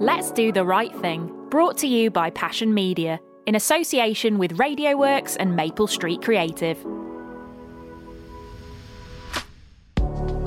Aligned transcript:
Let's 0.00 0.30
do 0.30 0.52
the 0.52 0.64
right 0.64 0.94
thing. 1.00 1.28
Brought 1.50 1.76
to 1.78 1.88
you 1.88 2.08
by 2.08 2.30
Passion 2.30 2.72
Media 2.72 3.18
in 3.48 3.56
association 3.56 4.38
with 4.38 4.56
RadioWorks 4.56 5.36
and 5.40 5.56
Maple 5.56 5.88
Street 5.88 6.22
Creative. 6.22 6.78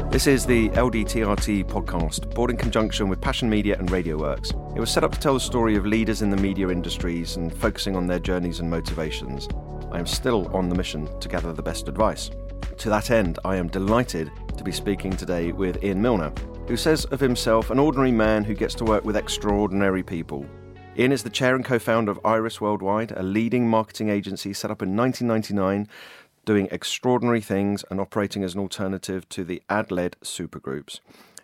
This 0.10 0.26
is 0.26 0.46
the 0.46 0.70
LDTRT 0.70 1.66
podcast, 1.66 2.34
brought 2.34 2.50
in 2.50 2.56
conjunction 2.56 3.10
with 3.10 3.20
Passion 3.20 3.50
Media 3.50 3.78
and 3.78 3.90
RadioWorks. 3.90 4.78
It 4.78 4.80
was 4.80 4.90
set 4.90 5.04
up 5.04 5.12
to 5.12 5.20
tell 5.20 5.34
the 5.34 5.40
story 5.42 5.76
of 5.76 5.86
leaders 5.86 6.22
in 6.22 6.30
the 6.30 6.38
media 6.38 6.70
industries 6.70 7.36
and 7.36 7.54
focusing 7.54 7.98
on 7.98 8.08
their 8.08 8.20
journeys 8.20 8.62
and 8.62 8.70
motivations. 8.70 9.50
I 9.92 10.00
am 10.00 10.08
still 10.08 10.48
on 10.56 10.70
the 10.70 10.76
mission 10.76 11.10
to 11.20 11.28
gather 11.28 11.52
the 11.52 11.62
best 11.62 11.90
advice. 11.90 12.32
To 12.78 12.90
that 12.90 13.12
end, 13.12 13.38
I 13.44 13.58
am 13.58 13.68
delighted 13.68 14.32
to 14.56 14.64
be 14.64 14.72
speaking 14.72 15.12
today 15.12 15.52
with 15.52 15.84
Ian 15.84 16.02
Millner, 16.02 16.32
who 16.72 16.78
says 16.78 17.04
of 17.04 17.20
himself 17.20 17.70
an 17.70 17.78
ordinary 17.78 18.14
man 18.14 18.46
who 18.46 18.54
gets 18.54 18.74
to 18.74 18.86
work 18.86 19.04
with 19.04 19.18
extraordinary 19.18 20.02
people. 20.02 20.46
Ian 20.98 21.12
is 21.12 21.22
the 21.22 21.30
chair 21.30 21.54
and 21.54 21.66
co 21.66 21.78
founder 21.78 22.14
of 22.14 22.20
Iris 22.24 22.62
Worldwide, 22.62 23.12
a 23.12 23.22
leading 23.22 23.68
marketing 23.68 24.08
agency 24.08 24.54
set 24.54 24.72
up 24.72 24.82
in 24.82 24.96
1999 24.96 25.90
doing 26.46 26.70
extraordinary 26.72 27.42
things 27.42 27.84
and 27.92 28.00
operating 28.00 28.42
as 28.42 28.54
an 28.54 28.62
alternative 28.62 29.28
to 29.28 29.44
the 29.44 29.62
ad 29.70 29.92
led 29.92 30.16
supergroups. 30.24 31.02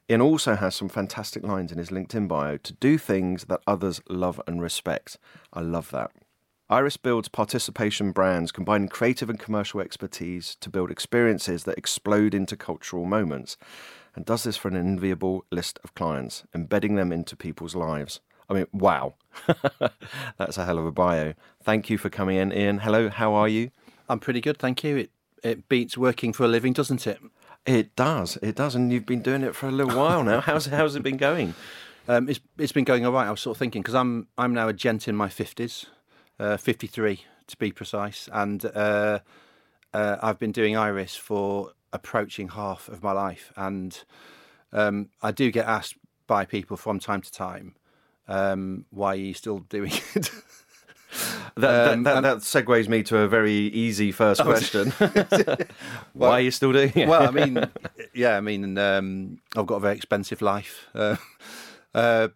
Ian 0.09 0.21
also 0.21 0.55
has 0.55 0.75
some 0.75 0.87
fantastic 0.87 1.43
lines 1.43 1.73
in 1.73 1.77
his 1.77 1.89
LinkedIn 1.89 2.29
bio 2.29 2.55
to 2.55 2.71
do 2.71 2.97
things 2.97 3.47
that 3.49 3.59
others 3.67 3.99
love 4.07 4.39
and 4.47 4.61
respect. 4.61 5.17
I 5.51 5.59
love 5.59 5.91
that. 5.91 6.11
Iris 6.69 6.95
builds 6.95 7.27
participation 7.27 8.13
brands, 8.13 8.53
combining 8.53 8.87
creative 8.87 9.29
and 9.29 9.39
commercial 9.39 9.81
expertise 9.81 10.55
to 10.61 10.69
build 10.69 10.89
experiences 10.89 11.65
that 11.65 11.77
explode 11.77 12.33
into 12.33 12.55
cultural 12.55 13.05
moments, 13.05 13.57
and 14.17 14.25
does 14.25 14.43
this 14.43 14.57
for 14.57 14.67
an 14.67 14.75
enviable 14.75 15.45
list 15.51 15.79
of 15.83 15.93
clients, 15.93 16.43
embedding 16.53 16.95
them 16.95 17.11
into 17.11 17.35
people's 17.35 17.75
lives. 17.75 18.19
I 18.49 18.55
mean, 18.55 18.65
wow. 18.73 19.13
That's 20.37 20.57
a 20.57 20.65
hell 20.65 20.79
of 20.79 20.87
a 20.87 20.91
bio. 20.91 21.35
Thank 21.61 21.91
you 21.91 21.99
for 21.99 22.09
coming 22.09 22.35
in, 22.35 22.51
Ian. 22.51 22.79
Hello, 22.79 23.09
how 23.09 23.35
are 23.35 23.47
you? 23.47 23.69
I'm 24.09 24.19
pretty 24.19 24.41
good, 24.41 24.57
thank 24.57 24.83
you. 24.83 24.97
It 24.97 25.11
it 25.43 25.69
beats 25.69 25.99
working 25.99 26.33
for 26.33 26.45
a 26.45 26.47
living, 26.47 26.73
doesn't 26.73 27.05
it? 27.05 27.19
It 27.67 27.95
does, 27.95 28.37
it 28.41 28.55
does, 28.55 28.73
and 28.73 28.91
you've 28.91 29.05
been 29.05 29.21
doing 29.21 29.43
it 29.43 29.55
for 29.55 29.67
a 29.67 29.71
little 29.71 29.95
while 29.95 30.23
now. 30.23 30.41
How's 30.41 30.65
how's 30.65 30.95
it 30.95 31.03
been 31.03 31.17
going? 31.17 31.53
Um, 32.09 32.29
it's 32.29 32.39
it's 32.57 32.71
been 32.71 32.85
going 32.85 33.05
all 33.05 33.11
right. 33.11 33.27
I 33.27 33.31
was 33.31 33.41
sort 33.41 33.57
of 33.57 33.59
thinking 33.59 33.81
because 33.81 33.93
I'm 33.93 34.27
I'm 34.37 34.53
now 34.53 34.69
a 34.69 34.73
gent 34.73 35.09
in 35.09 35.15
my 35.17 35.27
fifties, 35.27 35.87
uh, 36.39 36.55
53 36.55 37.25
to 37.47 37.57
be 37.57 37.73
precise, 37.73 38.29
and 38.31 38.63
uh, 38.63 39.19
uh, 39.93 40.15
I've 40.21 40.39
been 40.39 40.53
doing 40.53 40.77
Iris 40.77 41.17
for 41.17 41.73
approaching 41.93 42.49
half 42.49 42.87
of 42.89 43.01
my 43.03 43.11
life, 43.11 43.51
and 43.55 44.03
um, 44.71 45.09
I 45.21 45.31
do 45.31 45.51
get 45.51 45.65
asked 45.65 45.95
by 46.27 46.45
people 46.45 46.77
from 46.77 46.99
time 46.99 47.21
to 47.21 47.31
time, 47.31 47.75
um, 48.27 48.85
"Why 48.89 49.13
are 49.13 49.15
you 49.15 49.33
still 49.33 49.59
doing 49.59 49.91
it?" 50.15 50.31
That, 51.55 51.93
Um, 51.93 52.03
that, 52.03 52.15
that, 52.15 52.21
that 52.21 52.37
segues 52.39 52.87
me 52.87 53.01
to 53.03 53.19
a 53.19 53.27
very 53.27 53.53
easy 53.53 54.11
first 54.11 54.41
question. 54.43 54.91
Why 56.13 56.31
are 56.31 56.41
you 56.41 56.51
still 56.51 56.73
doing 56.73 56.91
it? 56.95 57.07
well, 57.07 57.27
I 57.27 57.31
mean, 57.31 57.63
yeah, 58.13 58.37
I 58.37 58.41
mean, 58.41 58.77
um, 58.77 59.39
I've 59.55 59.65
got 59.65 59.75
a 59.75 59.79
very 59.79 59.95
expensive 59.95 60.41
life. 60.41 60.85
Uh, 60.93 61.15
uh, 61.95 62.27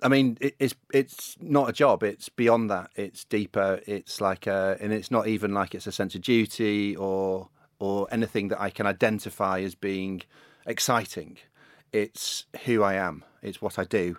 I 0.00 0.08
mean, 0.08 0.38
it, 0.40 0.54
it's 0.58 0.74
it's 0.92 1.36
not 1.40 1.68
a 1.68 1.72
job. 1.72 2.02
It's 2.02 2.28
beyond 2.28 2.70
that. 2.70 2.90
It's 2.96 3.24
deeper. 3.24 3.80
It's 3.86 4.20
like, 4.20 4.46
a, 4.46 4.76
and 4.80 4.92
it's 4.92 5.10
not 5.10 5.26
even 5.26 5.52
like 5.52 5.74
it's 5.74 5.86
a 5.86 5.92
sense 5.92 6.14
of 6.14 6.22
duty 6.22 6.96
or 6.96 7.48
or 7.82 8.06
anything 8.12 8.46
that 8.46 8.60
I 8.60 8.70
can 8.70 8.86
identify 8.86 9.58
as 9.58 9.74
being 9.74 10.22
exciting. 10.64 11.38
It's 11.92 12.44
who 12.64 12.84
I 12.84 12.94
am. 12.94 13.24
It's 13.42 13.60
what 13.60 13.76
I 13.76 13.82
do. 13.82 14.18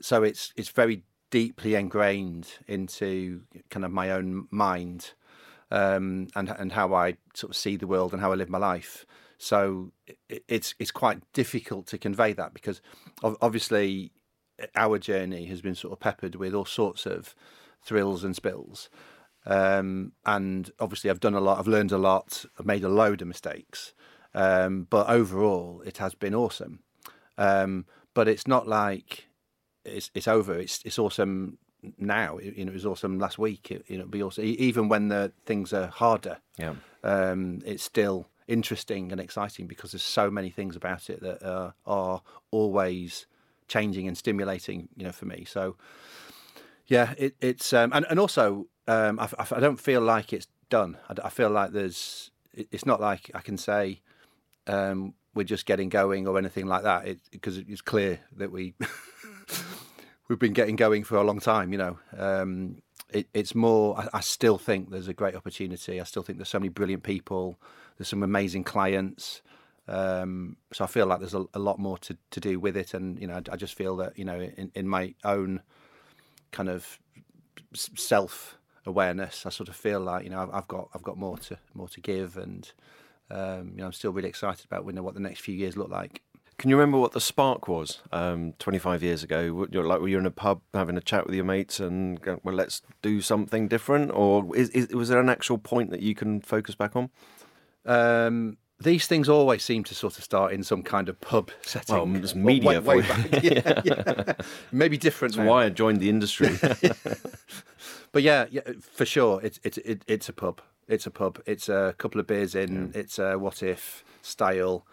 So 0.00 0.22
it's 0.22 0.52
it's 0.56 0.68
very 0.68 1.02
deeply 1.30 1.74
ingrained 1.74 2.46
into 2.68 3.42
kind 3.70 3.84
of 3.84 3.90
my 3.90 4.12
own 4.12 4.46
mind 4.52 5.14
um, 5.72 6.28
and 6.36 6.48
and 6.48 6.70
how 6.70 6.94
I 6.94 7.16
sort 7.34 7.50
of 7.50 7.56
see 7.56 7.74
the 7.74 7.88
world 7.88 8.12
and 8.12 8.22
how 8.22 8.30
I 8.30 8.36
live 8.36 8.48
my 8.48 8.58
life. 8.58 9.04
So 9.36 9.90
it, 10.06 10.44
it's 10.46 10.76
it's 10.78 10.92
quite 10.92 11.20
difficult 11.32 11.88
to 11.88 11.98
convey 11.98 12.34
that 12.34 12.54
because 12.54 12.80
obviously 13.24 14.12
our 14.76 15.00
journey 15.00 15.46
has 15.46 15.60
been 15.60 15.74
sort 15.74 15.92
of 15.92 15.98
peppered 15.98 16.36
with 16.36 16.54
all 16.54 16.64
sorts 16.64 17.04
of 17.04 17.34
thrills 17.82 18.22
and 18.22 18.36
spills. 18.36 18.88
Um, 19.46 20.12
and 20.24 20.70
obviously, 20.80 21.10
I've 21.10 21.20
done 21.20 21.34
a 21.34 21.40
lot. 21.40 21.58
I've 21.58 21.68
learned 21.68 21.92
a 21.92 21.98
lot. 21.98 22.44
I've 22.58 22.66
made 22.66 22.82
a 22.84 22.88
load 22.88 23.22
of 23.22 23.28
mistakes, 23.28 23.94
um, 24.34 24.86
but 24.90 25.08
overall, 25.08 25.82
it 25.86 25.98
has 25.98 26.14
been 26.14 26.34
awesome. 26.34 26.80
Um, 27.38 27.86
but 28.12 28.28
it's 28.28 28.46
not 28.46 28.66
like 28.66 29.28
it's 29.84 30.10
it's 30.14 30.26
over. 30.26 30.54
It's 30.54 30.82
it's 30.84 30.98
awesome 30.98 31.58
now. 31.98 32.38
It, 32.38 32.56
you 32.56 32.64
know, 32.64 32.70
it 32.70 32.74
was 32.74 32.86
awesome 32.86 33.18
last 33.18 33.38
week. 33.38 33.70
It, 33.70 33.84
you 33.86 33.96
know, 33.96 34.02
it'll 34.02 34.10
be 34.10 34.22
awesome 34.22 34.44
even 34.44 34.88
when 34.88 35.08
the 35.08 35.32
things 35.44 35.72
are 35.72 35.86
harder. 35.86 36.38
Yeah. 36.58 36.74
Um, 37.04 37.60
it's 37.64 37.84
still 37.84 38.28
interesting 38.48 39.12
and 39.12 39.20
exciting 39.20 39.66
because 39.66 39.92
there's 39.92 40.02
so 40.02 40.30
many 40.30 40.50
things 40.50 40.76
about 40.76 41.08
it 41.10 41.20
that 41.20 41.42
uh, 41.42 41.72
are 41.84 42.22
always 42.50 43.26
changing 43.68 44.08
and 44.08 44.18
stimulating. 44.18 44.88
You 44.96 45.04
know, 45.04 45.12
for 45.12 45.26
me. 45.26 45.44
So 45.44 45.76
yeah, 46.86 47.14
it, 47.16 47.36
it's 47.40 47.72
um, 47.72 47.92
and 47.92 48.06
and 48.08 48.18
also 48.18 48.66
um, 48.88 49.18
I, 49.20 49.28
I- 49.38 49.56
I 49.56 49.60
don't 49.60 49.80
feel 49.80 50.00
like 50.00 50.32
it's 50.32 50.46
done. 50.70 50.96
I 51.22 51.28
feel 51.28 51.50
like 51.50 51.72
there's. 51.72 52.30
It's 52.52 52.86
not 52.86 53.00
like 53.00 53.30
I 53.34 53.40
can 53.40 53.58
say 53.58 54.00
um, 54.66 55.12
we're 55.34 55.44
just 55.44 55.66
getting 55.66 55.88
going 55.90 56.26
or 56.26 56.38
anything 56.38 56.66
like 56.66 56.84
that. 56.84 57.06
It, 57.06 57.18
because 57.30 57.58
it's 57.58 57.82
clear 57.82 58.20
that 58.36 58.50
we 58.50 58.74
we've 60.28 60.38
been 60.38 60.52
getting 60.54 60.76
going 60.76 61.04
for 61.04 61.16
a 61.16 61.22
long 61.22 61.40
time. 61.40 61.72
You 61.72 61.78
know, 61.78 61.98
um, 62.16 62.82
it, 63.10 63.28
it's 63.34 63.54
more. 63.54 63.98
I, 63.98 64.08
I 64.14 64.20
still 64.20 64.58
think 64.58 64.90
there's 64.90 65.08
a 65.08 65.14
great 65.14 65.34
opportunity. 65.34 66.00
I 66.00 66.04
still 66.04 66.22
think 66.22 66.38
there's 66.38 66.48
so 66.48 66.58
many 66.58 66.70
brilliant 66.70 67.02
people. 67.02 67.60
There's 67.98 68.08
some 68.08 68.22
amazing 68.22 68.64
clients. 68.64 69.42
Um, 69.88 70.56
so 70.72 70.82
I 70.82 70.88
feel 70.88 71.06
like 71.06 71.20
there's 71.20 71.34
a, 71.34 71.44
a 71.54 71.60
lot 71.60 71.78
more 71.78 71.96
to, 71.98 72.16
to 72.32 72.40
do 72.40 72.58
with 72.58 72.76
it, 72.76 72.92
and 72.94 73.20
you 73.20 73.26
know, 73.28 73.34
I, 73.34 73.42
I 73.52 73.56
just 73.56 73.74
feel 73.74 73.96
that 73.98 74.18
you 74.18 74.24
know, 74.24 74.40
in, 74.40 74.72
in 74.74 74.88
my 74.88 75.14
own 75.24 75.60
kind 76.50 76.68
of 76.68 76.98
self 77.74 78.56
awareness, 78.86 79.44
I 79.44 79.50
sort 79.50 79.68
of 79.68 79.76
feel 79.76 80.00
like 80.00 80.24
you 80.24 80.30
know 80.30 80.40
I've, 80.40 80.50
I've 80.52 80.68
got 80.68 80.88
I've 80.94 81.02
got 81.02 81.18
more 81.18 81.38
to 81.38 81.58
more 81.74 81.88
to 81.88 82.00
give, 82.00 82.36
and 82.36 82.70
um, 83.30 83.72
you 83.74 83.78
know 83.78 83.86
I'm 83.86 83.92
still 83.92 84.12
really 84.12 84.28
excited 84.28 84.64
about 84.64 84.86
you 84.86 84.92
know, 84.92 85.02
what 85.02 85.14
the 85.14 85.20
next 85.20 85.40
few 85.40 85.54
years 85.54 85.76
look 85.76 85.90
like. 85.90 86.22
Can 86.58 86.70
you 86.70 86.76
remember 86.76 86.96
what 86.96 87.12
the 87.12 87.20
spark 87.20 87.68
was 87.68 88.00
um, 88.12 88.54
25 88.58 89.02
years 89.02 89.22
ago? 89.22 89.66
You're 89.70 89.84
like, 89.84 90.00
were 90.00 90.08
you 90.08 90.16
in 90.16 90.24
a 90.24 90.30
pub 90.30 90.62
having 90.72 90.96
a 90.96 91.02
chat 91.02 91.26
with 91.26 91.34
your 91.34 91.44
mates 91.44 91.80
and 91.80 92.18
go, 92.22 92.40
well, 92.42 92.54
let's 92.54 92.80
do 93.02 93.20
something 93.20 93.68
different? 93.68 94.10
Or 94.14 94.56
is, 94.56 94.70
is, 94.70 94.88
was 94.88 95.10
there 95.10 95.20
an 95.20 95.28
actual 95.28 95.58
point 95.58 95.90
that 95.90 96.00
you 96.00 96.14
can 96.14 96.40
focus 96.40 96.74
back 96.74 96.96
on? 96.96 97.10
Um, 97.84 98.56
these 98.80 99.06
things 99.06 99.28
always 99.28 99.62
seem 99.62 99.84
to 99.84 99.94
sort 99.94 100.18
of 100.18 100.24
start 100.24 100.52
in 100.52 100.62
some 100.62 100.82
kind 100.82 101.08
of 101.08 101.20
pub 101.20 101.50
setting. 101.62 101.94
Well, 101.94 102.16
it's 102.16 102.34
media 102.34 102.80
way, 102.80 102.96
way 102.96 103.00
back. 103.02 103.42
Yeah, 103.42 103.82
yeah. 103.84 104.32
Maybe 104.72 104.96
different. 104.98 105.34
That's 105.34 105.44
now. 105.44 105.50
why 105.50 105.64
I 105.64 105.68
joined 105.68 106.00
the 106.00 106.08
industry. 106.08 106.58
But 108.16 108.22
yeah, 108.22 108.46
yeah, 108.50 108.62
for 108.80 109.04
sure, 109.04 109.42
it's 109.42 109.60
it's 109.62 109.76
it, 109.76 110.02
it's 110.06 110.26
a 110.30 110.32
pub. 110.32 110.62
It's 110.88 111.04
a 111.04 111.10
pub. 111.10 111.38
It's 111.44 111.68
a 111.68 111.94
couple 111.98 112.18
of 112.18 112.26
beers 112.26 112.54
in. 112.54 112.92
It's 112.94 113.18
a 113.18 113.38
what 113.38 113.62
if 113.62 114.04
style. 114.22 114.86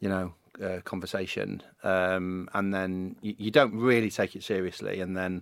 You 0.00 0.10
know, 0.10 0.34
uh, 0.62 0.80
conversation, 0.84 1.62
um, 1.82 2.50
and 2.52 2.74
then 2.74 3.16
you, 3.22 3.34
you, 3.38 3.50
don't 3.50 3.74
really 3.74 4.10
take 4.10 4.36
it 4.36 4.42
seriously, 4.42 5.00
and 5.00 5.16
then 5.16 5.40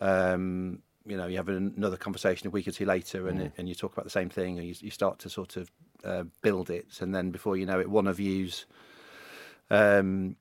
um, 0.00 0.82
you 1.04 1.16
know 1.16 1.26
you 1.26 1.36
have 1.36 1.48
another 1.48 1.96
conversation 1.96 2.46
a 2.46 2.50
week 2.50 2.68
or 2.68 2.70
two 2.70 2.84
later, 2.84 3.26
and 3.26 3.50
and 3.58 3.68
you 3.68 3.74
talk 3.74 3.92
about 3.92 4.04
the 4.04 4.10
same 4.10 4.28
thing, 4.28 4.56
and 4.56 4.68
you, 4.68 4.76
you 4.78 4.92
start 4.92 5.18
to 5.18 5.28
sort 5.28 5.56
of 5.56 5.68
uh, 6.04 6.22
build 6.42 6.70
it, 6.70 7.00
and 7.00 7.12
then 7.12 7.32
before 7.32 7.56
you 7.56 7.66
know 7.66 7.80
it, 7.80 7.90
one 7.90 8.06
of 8.06 8.20
you's 8.20 8.66
um, 9.70 10.36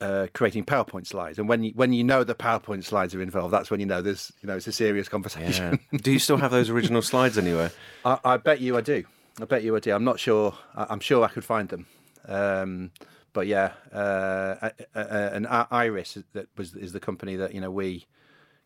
uh, 0.00 0.26
creating 0.32 0.64
PowerPoint 0.64 1.06
slides, 1.06 1.38
and 1.38 1.48
when 1.48 1.62
you 1.62 1.72
when 1.74 1.92
you 1.92 2.04
know 2.04 2.24
the 2.24 2.34
PowerPoint 2.34 2.84
slides 2.84 3.14
are 3.14 3.22
involved, 3.22 3.52
that's 3.52 3.70
when 3.70 3.80
you 3.80 3.86
know 3.86 4.02
there's 4.02 4.32
you 4.42 4.46
know 4.46 4.56
it's 4.56 4.66
a 4.66 4.72
serious 4.72 5.08
conversation. 5.08 5.78
Yeah. 5.92 5.98
do 6.02 6.12
you 6.12 6.18
still 6.18 6.38
have 6.38 6.50
those 6.50 6.70
original 6.70 7.02
slides 7.02 7.36
anywhere? 7.36 7.70
I, 8.04 8.18
I, 8.24 8.36
bet 8.36 8.60
you 8.60 8.76
I 8.76 8.80
do. 8.80 9.04
I 9.40 9.44
bet 9.44 9.62
you 9.62 9.76
I 9.76 9.80
do. 9.80 9.92
I'm 9.92 10.04
not 10.04 10.18
sure. 10.18 10.54
I, 10.74 10.92
am 10.92 11.00
sure 11.00 11.24
I 11.24 11.28
could 11.28 11.44
find 11.44 11.68
them. 11.68 11.86
Um, 12.26 12.90
but 13.32 13.46
yeah, 13.46 13.72
uh, 13.92 14.70
and 14.94 15.46
Iris 15.46 16.18
that 16.32 16.48
was 16.56 16.74
is 16.74 16.92
the 16.92 17.00
company 17.00 17.36
that 17.36 17.54
you 17.54 17.60
know 17.60 17.70
we 17.70 18.06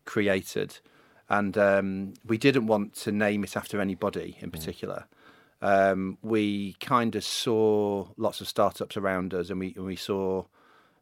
created, 0.05 0.79
and 1.29 1.57
um, 1.57 2.13
we 2.25 2.37
didn't 2.37 2.67
want 2.67 2.93
to 2.95 3.11
name 3.11 3.43
it 3.43 3.55
after 3.57 3.81
anybody 3.81 4.37
in 4.39 4.49
mm. 4.49 4.53
particular. 4.53 5.05
Mm. 5.61 5.91
Um, 5.91 6.17
we 6.21 6.75
kind 6.79 7.15
of 7.15 7.23
saw 7.23 8.07
lots 8.17 8.41
of 8.41 8.47
startups 8.47 8.97
around 8.97 9.33
us, 9.33 9.49
and 9.49 9.59
we 9.59 9.73
and 9.75 9.85
we 9.85 9.95
saw 9.95 10.45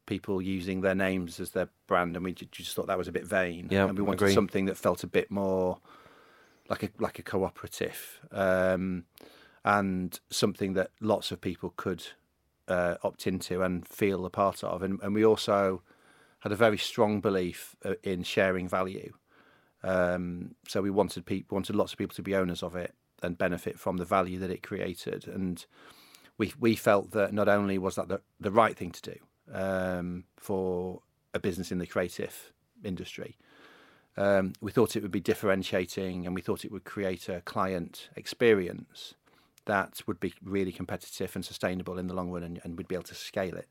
people 0.06 0.42
using 0.42 0.82
their 0.82 0.96
names 0.96 1.40
as 1.40 1.52
their 1.52 1.70
brand, 1.88 2.16
and 2.16 2.26
we 2.26 2.34
just 2.34 2.76
thought 2.76 2.88
that 2.88 2.98
was 2.98 3.08
a 3.08 3.12
bit 3.12 3.26
vain. 3.26 3.68
Yeah, 3.72 3.88
and 3.88 3.98
we 3.98 4.04
wanted 4.04 4.22
agree. 4.22 4.34
something 4.34 4.66
that 4.66 4.78
felt 4.78 5.04
a 5.04 5.08
bit 5.08 5.32
more 5.32 5.80
like 6.70 6.84
a 6.84 6.90
like 7.00 7.20
a 7.20 7.24
cooperative, 7.24 8.20
um, 8.32 9.06
and 9.64 10.20
something 10.30 10.74
that 10.74 10.92
lots 11.00 11.32
of 11.32 11.42
people 11.42 11.74
could 11.76 12.04
uh, 12.68 12.96
opt 13.04 13.28
into 13.28 13.62
and 13.62 13.88
feel 13.88 14.26
a 14.26 14.30
part 14.30 14.64
of. 14.64 14.84
And, 14.84 15.00
and 15.02 15.14
we 15.14 15.26
also 15.26 15.82
had 16.40 16.52
a 16.52 16.56
very 16.56 16.78
strong 16.78 17.22
belief 17.22 17.76
uh, 17.86 17.94
in 18.04 18.24
sharing 18.24 18.68
value. 18.68 19.14
Um, 19.84 20.56
so 20.68 20.82
we 20.82 20.90
wanted 20.90 21.26
people 21.26 21.56
wanted 21.56 21.76
lots 21.76 21.92
of 21.92 21.98
people 21.98 22.16
to 22.16 22.22
be 22.22 22.36
owners 22.36 22.64
of 22.64 22.76
it 22.76 22.94
and 23.22 23.38
benefit 23.38 23.80
from 23.80 23.98
the 23.98 24.06
value 24.06 24.40
that 24.40 24.50
it 24.50 24.64
created. 24.64 25.28
And 25.28 25.66
we 26.38 26.54
we 26.60 26.76
felt 26.76 27.12
that 27.12 27.34
not 27.34 27.50
only 27.50 27.78
was 27.78 27.96
that 27.96 28.08
the, 28.08 28.22
the 28.40 28.52
right 28.52 28.76
thing 28.76 28.92
to 28.92 29.02
do, 29.02 29.16
um, 29.52 30.26
for 30.38 31.02
a 31.34 31.40
business 31.40 31.72
in 31.72 31.80
the 31.80 31.88
creative 31.88 32.52
industry. 32.84 33.38
Um, 34.16 34.54
we 34.62 34.72
thought 34.72 34.96
it 34.96 35.02
would 35.02 35.12
be 35.12 35.20
differentiating 35.20 36.26
and 36.26 36.36
we 36.36 36.42
thought 36.42 36.64
it 36.64 36.72
would 36.72 36.84
create 36.84 37.30
a 37.30 37.42
client 37.42 38.10
experience 38.16 39.16
that 39.66 40.02
would 40.06 40.20
be 40.20 40.34
really 40.44 40.72
competitive 40.72 41.36
and 41.36 41.44
sustainable 41.44 41.98
in 41.98 42.08
the 42.08 42.14
long 42.14 42.30
run 42.30 42.44
and, 42.44 42.60
and 42.64 42.78
we'd 42.78 42.88
be 42.88 42.96
able 42.96 43.04
to 43.06 43.16
scale 43.16 43.56
it. 43.56 43.70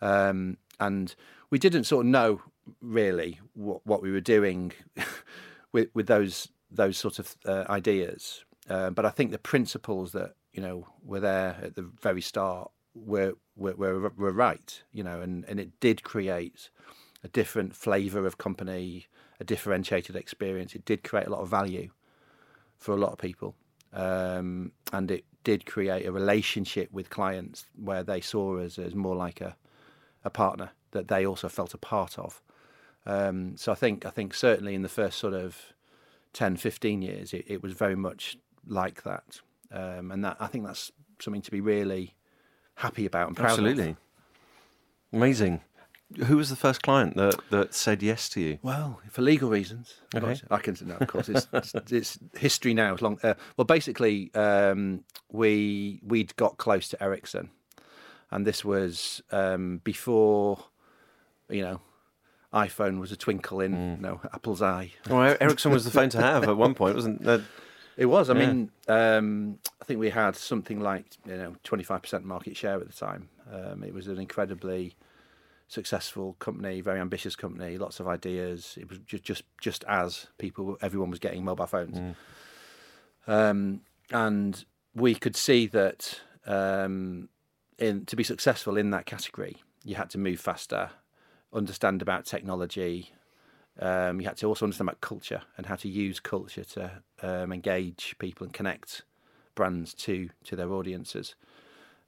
Um, 0.00 0.56
and 0.80 1.14
we 1.50 1.58
didn't 1.58 1.84
sort 1.84 2.06
of 2.06 2.10
know 2.10 2.40
really 2.80 3.40
what, 3.54 3.86
what 3.86 4.02
we 4.02 4.10
were 4.10 4.20
doing 4.20 4.72
with, 5.72 5.88
with 5.94 6.06
those 6.06 6.48
those 6.74 6.96
sort 6.96 7.18
of 7.18 7.36
uh, 7.44 7.64
ideas. 7.68 8.44
Uh, 8.68 8.88
but 8.88 9.04
I 9.04 9.10
think 9.10 9.30
the 9.30 9.38
principles 9.38 10.12
that 10.12 10.34
you 10.52 10.62
know 10.62 10.86
were 11.04 11.20
there 11.20 11.56
at 11.62 11.74
the 11.76 11.82
very 11.82 12.22
start 12.22 12.70
were 12.94 13.34
were, 13.56 13.74
were, 13.74 14.12
were 14.16 14.32
right, 14.32 14.82
you 14.92 15.02
know, 15.02 15.20
and, 15.20 15.44
and 15.46 15.60
it 15.60 15.78
did 15.80 16.02
create 16.02 16.70
a 17.22 17.28
different 17.28 17.76
flavour 17.76 18.26
of 18.26 18.38
company, 18.38 19.06
a 19.38 19.44
differentiated 19.44 20.16
experience. 20.16 20.74
It 20.74 20.84
did 20.84 21.04
create 21.04 21.26
a 21.26 21.30
lot 21.30 21.40
of 21.40 21.48
value 21.48 21.90
for 22.78 22.92
a 22.92 22.96
lot 22.96 23.12
of 23.12 23.18
people, 23.18 23.54
um, 23.92 24.72
and 24.92 25.10
it 25.10 25.24
did 25.44 25.66
create 25.66 26.06
a 26.06 26.12
relationship 26.12 26.88
with 26.92 27.10
clients 27.10 27.66
where 27.76 28.02
they 28.02 28.20
saw 28.20 28.58
us 28.58 28.78
as 28.78 28.94
more 28.94 29.16
like 29.16 29.40
a 29.40 29.56
a 30.24 30.30
partner 30.30 30.70
that 30.92 31.08
they 31.08 31.26
also 31.26 31.48
felt 31.48 31.74
a 31.74 31.78
part 31.78 32.18
of. 32.18 32.40
Um, 33.04 33.56
so 33.56 33.72
I 33.72 33.74
think 33.74 34.06
I 34.06 34.10
think 34.10 34.34
certainly 34.34 34.74
in 34.74 34.82
the 34.82 34.88
first 34.88 35.18
sort 35.18 35.34
of 35.34 35.72
10, 36.32 36.56
15 36.56 37.02
years, 37.02 37.34
it, 37.34 37.44
it 37.46 37.62
was 37.62 37.72
very 37.72 37.96
much 37.96 38.38
like 38.66 39.02
that, 39.02 39.40
um, 39.70 40.10
and 40.10 40.24
that 40.24 40.36
I 40.38 40.46
think 40.46 40.64
that's 40.64 40.92
something 41.20 41.42
to 41.42 41.50
be 41.50 41.60
really 41.60 42.14
happy 42.76 43.06
about 43.06 43.28
and 43.28 43.36
proud 43.36 43.50
Absolutely. 43.50 43.90
of. 43.90 43.96
Amazing. 45.12 45.60
Who 46.26 46.36
was 46.36 46.50
the 46.50 46.56
first 46.56 46.82
client 46.82 47.16
that, 47.16 47.40
that 47.50 47.74
said 47.74 48.02
yes 48.02 48.28
to 48.30 48.40
you? 48.40 48.58
Well, 48.62 49.00
for 49.10 49.22
legal 49.22 49.48
reasons. 49.48 49.94
Okay. 50.14 50.40
I 50.50 50.58
can 50.58 50.76
no, 50.84 50.96
of 50.96 51.08
course. 51.08 51.28
It's, 51.28 51.48
it's, 51.90 52.18
history 52.34 52.74
now. 52.74 52.92
It's 52.92 53.02
long. 53.02 53.18
Uh, 53.22 53.34
well, 53.56 53.64
basically, 53.64 54.30
um, 54.34 55.04
we 55.30 56.00
we'd 56.04 56.36
got 56.36 56.58
close 56.58 56.88
to 56.88 57.02
Ericsson, 57.02 57.50
and 58.30 58.46
this 58.46 58.62
was 58.62 59.22
um, 59.30 59.80
before, 59.84 60.64
you 61.48 61.62
know, 61.62 61.80
iPhone 62.52 63.00
was 63.00 63.10
a 63.12 63.16
twinkle 63.16 63.60
in 63.60 63.72
mm. 63.74 63.96
you 63.96 64.02
know, 64.02 64.20
Apple's 64.34 64.60
eye. 64.60 64.92
Well, 65.08 65.36
Ericsson 65.40 65.72
was 65.72 65.84
the 65.84 65.90
phone 65.90 66.10
to 66.10 66.20
have 66.20 66.44
at 66.44 66.56
one 66.56 66.74
point, 66.74 66.94
wasn't 66.94 67.26
it? 67.26 67.40
It 67.96 68.06
was. 68.06 68.30
I 68.30 68.34
yeah. 68.34 68.46
mean, 68.46 68.70
um, 68.88 69.58
I 69.80 69.84
think 69.84 70.00
we 70.00 70.10
had 70.10 70.36
something 70.36 70.80
like 70.80 71.04
you 71.26 71.36
know 71.36 71.56
twenty 71.62 71.84
five 71.84 72.02
percent 72.02 72.24
market 72.24 72.56
share 72.56 72.80
at 72.80 72.86
the 72.86 72.92
time. 72.92 73.28
Um, 73.52 73.84
it 73.84 73.92
was 73.92 74.08
an 74.08 74.18
incredibly 74.18 74.96
successful 75.68 76.34
company, 76.38 76.80
very 76.82 77.00
ambitious 77.00 77.34
company, 77.34 77.78
lots 77.78 77.98
of 77.98 78.06
ideas. 78.06 78.76
It 78.80 78.88
was 78.88 78.98
just 79.00 79.24
just 79.24 79.44
just 79.60 79.84
as 79.88 80.26
people, 80.38 80.78
everyone 80.82 81.10
was 81.10 81.18
getting 81.18 81.44
mobile 81.44 81.66
phones, 81.66 81.98
mm. 81.98 82.14
um, 83.26 83.80
and 84.10 84.64
we 84.94 85.14
could 85.14 85.36
see 85.36 85.66
that 85.68 86.20
um, 86.46 87.28
in 87.78 88.04
to 88.06 88.16
be 88.16 88.24
successful 88.24 88.76
in 88.76 88.90
that 88.90 89.06
category, 89.06 89.56
you 89.84 89.94
had 89.96 90.10
to 90.10 90.18
move 90.18 90.40
faster, 90.40 90.90
understand 91.52 92.02
about 92.02 92.24
technology, 92.24 93.12
um, 93.80 94.20
you 94.20 94.26
had 94.26 94.36
to 94.38 94.46
also 94.46 94.66
understand 94.66 94.88
about 94.88 95.00
culture 95.00 95.42
and 95.56 95.66
how 95.66 95.76
to 95.76 95.88
use 95.88 96.20
culture 96.20 96.64
to 96.64 97.02
um, 97.22 97.52
engage 97.52 98.14
people 98.18 98.44
and 98.44 98.52
connect 98.52 99.02
brands 99.54 99.94
to 99.94 100.30
to 100.44 100.56
their 100.56 100.72
audiences. 100.72 101.34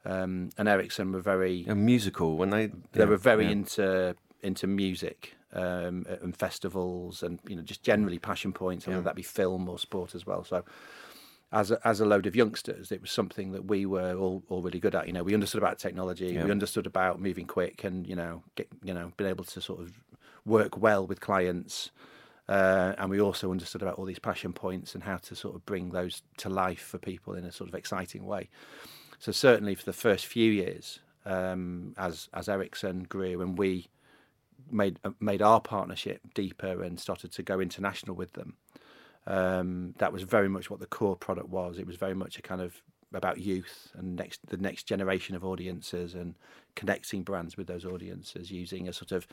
Um, 0.05 0.51
and 0.59 0.69
Ericsson 0.69 1.13
were 1.13 1.21
very 1.21 1.65
a 1.67 1.75
musical 1.75 2.37
when 2.37 2.51
they 2.51 2.67
they 2.67 3.01
yeah, 3.01 3.05
were 3.05 3.17
very 3.17 3.45
yeah. 3.45 3.53
into 3.53 4.17
into 4.43 4.67
music 4.67 5.35
um, 5.55 6.05
and 6.21 6.37
festivals 6.37 7.23
and 7.23 7.39
you 7.49 7.57
know 7.57 7.63
just 7.63 7.83
generally 7.83 8.19
passion 8.19 8.53
points, 8.53 8.87
whether 8.87 8.99
yeah. 8.99 9.05
that 9.05 9.15
be 9.15 9.23
film 9.23 9.69
or 9.69 9.79
sport 9.79 10.15
as 10.15 10.27
well. 10.27 10.45
So. 10.45 10.65
As 11.53 11.71
a, 11.71 11.79
as 11.87 12.01
a 12.01 12.05
load 12.05 12.27
of 12.27 12.35
youngsters, 12.35 12.91
it 12.91 13.01
was 13.01 13.13
something 13.13 13.53
that 13.53 13.67
we 13.67 13.87
were 13.87 14.17
all, 14.17 14.43
all 14.49 14.61
really 14.61 14.81
good 14.81 14.97
at. 14.97 15.07
You 15.07 15.13
know, 15.13 15.23
we 15.23 15.35
understood 15.35 15.63
about 15.63 15.79
technology, 15.79 16.37
we 16.37 16.51
understood 16.51 16.85
about 16.85 17.21
moving 17.21 17.47
quick, 17.47 17.85
and 17.85 18.05
you 18.09 18.17
know, 18.17 18.43
get 18.57 18.67
you 18.83 18.93
know, 18.93 19.13
being 19.17 19.31
able 19.31 19.45
to 19.45 19.61
sort 19.61 19.81
of 19.81 19.93
work 20.45 20.79
well 20.79 21.07
with 21.07 21.21
clients. 21.21 21.91
Uh, 22.49 22.93
and 22.99 23.09
we 23.09 23.21
also 23.21 23.51
understood 23.51 23.81
about 23.81 23.95
all 23.95 24.05
these 24.05 24.19
passion 24.19 24.53
points 24.53 24.95
and 24.95 25.05
how 25.05 25.17
to 25.17 25.35
sort 25.35 25.55
of 25.55 25.65
bring 25.65 25.91
those 25.91 26.23
to 26.37 26.49
life 26.51 26.81
for 26.81 26.99
people 26.99 27.35
in 27.35 27.45
a 27.45 27.53
sort 27.53 27.69
of 27.69 27.75
exciting 27.75 28.27
way. 28.27 28.49
So 29.19 29.33
certainly 29.33 29.75
for 29.75 29.87
the 29.87 29.95
first 29.95 30.27
few 30.27 30.53
years, 30.53 30.99
um, 31.25 31.95
as 31.97 32.29
as 32.35 32.49
Ericsson 32.49 33.05
grew 33.05 33.41
and 33.41 33.57
we 33.57 33.89
made 34.71 34.99
uh, 35.05 35.11
made 35.21 35.41
our 35.41 35.61
partnership 35.61 36.21
deeper 36.35 36.83
and 36.83 37.01
started 37.01 37.33
to 37.33 37.43
go 37.43 37.61
international 37.61 38.15
with 38.15 38.35
them, 38.35 38.57
um, 39.27 39.95
that 39.99 40.13
was 40.13 40.23
very 40.23 40.49
much 40.49 40.69
what 40.69 40.81
the 40.81 40.87
core 40.87 41.17
product 41.17 41.49
was. 41.49 41.79
It 41.79 41.87
was 41.87 41.97
very 41.97 42.15
much 42.15 42.39
a 42.39 42.43
kind 42.43 42.61
of 42.61 42.83
about 43.15 43.39
youth 43.39 43.93
and 43.95 44.17
next 44.17 44.41
the 44.49 44.57
next 44.57 44.85
generation 44.85 45.35
of 45.37 45.45
audiences 45.45 46.15
and 46.15 46.35
connecting 46.75 47.23
brands 47.23 47.57
with 47.57 47.67
those 47.67 47.85
audiences 47.85 48.51
using 48.51 48.89
a 48.89 48.93
sort 48.93 49.13
of 49.13 49.27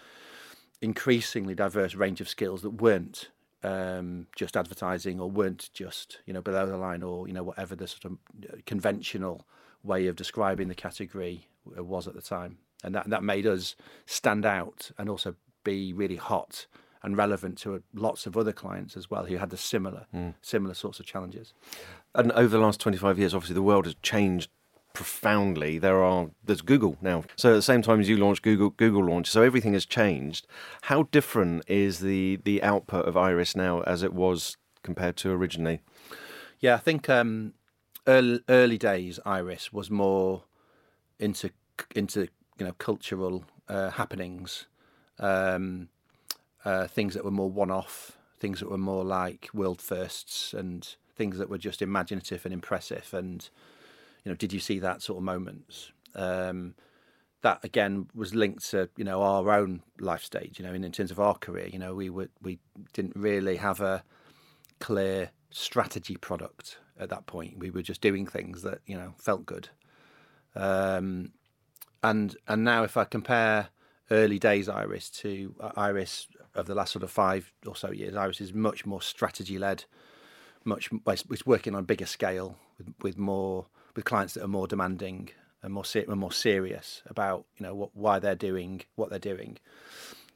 increasingly 0.82 1.56
diverse 1.56 1.96
range 1.96 2.22
of 2.22 2.28
skills 2.28 2.62
that 2.62 2.82
weren't 2.82 3.30
um, 3.64 4.28
just 4.36 4.58
advertising 4.58 5.20
or 5.20 5.30
weren't 5.30 5.70
just 5.74 6.20
you 6.26 6.34
know 6.34 6.42
below 6.42 6.66
the 6.66 6.78
line 6.78 7.04
or 7.04 7.28
you 7.28 7.34
know 7.34 7.44
whatever 7.44 7.76
the 7.76 7.88
sort 7.88 8.06
of 8.06 8.12
uh, 8.50 8.58
conventional 8.66 9.46
way 9.84 10.08
of 10.08 10.16
describing 10.16 10.68
the 10.68 10.76
category 10.76 11.48
was 11.66 12.08
at 12.08 12.16
the 12.16 12.22
time, 12.22 12.58
and 12.84 12.96
that 12.96 13.10
that 13.10 13.24
made 13.24 13.46
us 13.46 13.76
stand 14.06 14.46
out 14.46 14.92
and 14.98 15.10
also 15.10 15.36
be 15.64 15.94
really 15.94 16.16
hot 16.16 16.66
and 17.04 17.18
relevant 17.18 17.58
to 17.58 17.82
lots 17.94 18.26
of 18.26 18.38
other 18.38 18.54
clients 18.54 18.96
as 18.96 19.10
well 19.10 19.26
who 19.26 19.38
had 19.38 19.50
the 19.50 19.58
similar 19.58 20.06
mm. 20.14 20.34
similar 20.42 20.74
sorts 20.74 21.00
of 21.00 21.06
challenges. 21.06 21.54
And 22.16 22.32
over 22.32 22.48
the 22.48 22.60
last 22.60 22.80
twenty 22.80 22.98
five 22.98 23.20
years, 23.20 23.34
obviously 23.34 23.54
the 23.54 23.62
world 23.62 23.86
has 23.86 23.96
changed 24.02 24.50
profoundly. 24.94 25.78
There 25.78 26.04
are 26.04 26.30
there's 26.44 26.62
Google 26.62 26.98
now. 27.02 27.24
So 27.36 27.52
at 27.52 27.56
the 27.56 27.62
same 27.62 27.82
time 27.82 28.00
as 28.00 28.10
you 28.10 28.18
launched 28.18 28.42
Google, 28.42 28.72
Google 28.72 29.06
launched. 29.06 29.32
So 29.32 29.42
everything 29.44 29.74
has 29.74 29.86
changed. 29.86 30.48
How 30.84 31.04
different 31.04 31.64
is 31.68 32.00
the 32.00 32.40
the 32.44 32.62
output 32.64 33.06
of 33.06 33.18
Iris 33.18 33.56
now 33.56 33.82
as 33.82 34.04
it 34.04 34.14
was 34.14 34.58
compared 34.84 35.18
to 35.18 35.32
originally? 35.32 35.82
Yeah, 36.60 36.76
I 36.76 36.78
think 36.78 37.10
um, 37.10 37.54
early, 38.08 38.42
early 38.50 38.78
days 38.78 39.20
Iris 39.26 39.74
was 39.74 39.90
more 39.90 40.44
into 41.20 41.52
into 41.96 42.28
you 42.58 42.66
know 42.66 42.74
cultural 42.74 43.46
uh, 43.68 43.92
happenings, 43.92 44.68
um, 45.20 45.90
uh, 46.66 46.88
things 46.88 47.14
that 47.14 47.24
were 47.24 47.32
more 47.32 47.50
one 47.50 47.72
off, 47.72 48.18
things 48.40 48.60
that 48.60 48.70
were 48.70 48.78
more 48.78 49.04
like 49.04 49.50
world 49.54 49.82
firsts, 49.82 50.54
and 50.54 50.96
things 51.16 51.38
that 51.38 51.50
were 51.50 51.58
just 51.58 51.82
imaginative 51.82 52.46
and 52.46 52.54
impressive 52.54 53.14
and 53.14 53.50
you 54.24 54.32
know, 54.32 54.36
did 54.36 54.54
you 54.54 54.60
see 54.60 54.80
that 54.80 55.02
sort 55.02 55.18
of 55.18 55.24
moments? 55.24 55.92
Um, 56.16 56.76
that 57.42 57.60
again 57.64 58.08
was 58.14 58.36
linked 58.36 58.70
to 58.70 58.90
you 58.98 59.04
know 59.04 59.22
our 59.22 59.50
own 59.52 59.82
life 60.00 60.24
stage. 60.24 60.60
You 60.60 60.66
know, 60.66 60.74
in, 60.74 60.84
in 60.84 60.92
terms 60.92 61.12
of 61.12 61.20
our 61.20 61.36
career, 61.36 61.68
you 61.68 61.80
know, 61.80 61.96
we 61.96 62.10
were 62.10 62.30
we 62.42 62.60
didn't 62.94 63.16
really 63.16 63.58
have 63.58 63.82
a 63.82 64.04
clear 64.80 65.32
strategy 65.50 66.18
product 66.18 66.78
at 67.00 67.10
that 67.10 67.26
point. 67.26 67.58
We 67.58 67.70
were 67.70 67.82
just 67.82 68.02
doing 68.02 68.26
things 68.26 68.62
that 68.62 68.80
you 68.86 68.96
know 68.96 69.14
felt 69.18 69.46
good. 69.46 69.70
Um, 70.56 71.32
and 72.04 72.36
and 72.48 72.64
now 72.64 72.84
if 72.84 72.98
I 72.98 73.06
compare 73.06 73.70
early 74.10 74.40
days 74.40 74.68
Iris 74.68 75.10
to 75.10 75.56
uh, 75.60 75.72
Iris 75.76 76.28
of 76.54 76.66
the 76.66 76.76
last 76.76 76.92
sort 76.92 77.04
of 77.04 77.12
five 77.12 77.52
or 77.66 77.76
so 77.76 77.92
years, 77.92 78.16
Iris 78.16 78.42
is 78.42 78.54
much 78.54 78.86
more 78.86 79.02
strategy 79.02 79.58
led, 79.58 79.86
much 80.64 80.90
it's 81.08 81.46
working 81.46 81.76
on 81.76 81.82
a 81.82 81.86
bigger 81.86 82.06
scale 82.06 82.58
with, 82.78 82.94
with 83.02 83.18
more 83.18 83.68
with 83.96 84.06
clients 84.06 84.34
that 84.34 84.44
are 84.44 84.48
more 84.48 84.68
demanding 84.68 85.30
and 85.64 85.74
more 85.74 85.86
ser- 85.86 86.06
and 86.08 86.20
more 86.20 86.32
serious 86.32 87.02
about 87.06 87.46
you 87.58 87.66
know 87.66 87.76
what 87.76 87.96
why 87.96 88.20
they're 88.20 88.36
doing 88.36 88.82
what 88.96 89.10
they're 89.10 89.20
doing, 89.20 89.58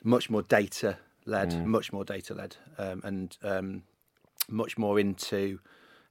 much 0.03 0.29
more 0.29 0.41
data 0.41 0.97
led, 1.25 1.51
mm. 1.51 1.65
much 1.65 1.91
more 1.91 2.05
data 2.05 2.33
led, 2.33 2.55
um, 2.77 3.01
and 3.03 3.37
um, 3.43 3.83
much 4.47 4.77
more 4.77 4.99
into 4.99 5.59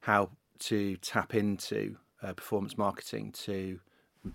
how 0.01 0.29
to 0.59 0.95
tap 0.97 1.33
into 1.33 1.97
uh, 2.21 2.33
performance 2.33 2.77
marketing 2.77 3.31
to 3.31 3.79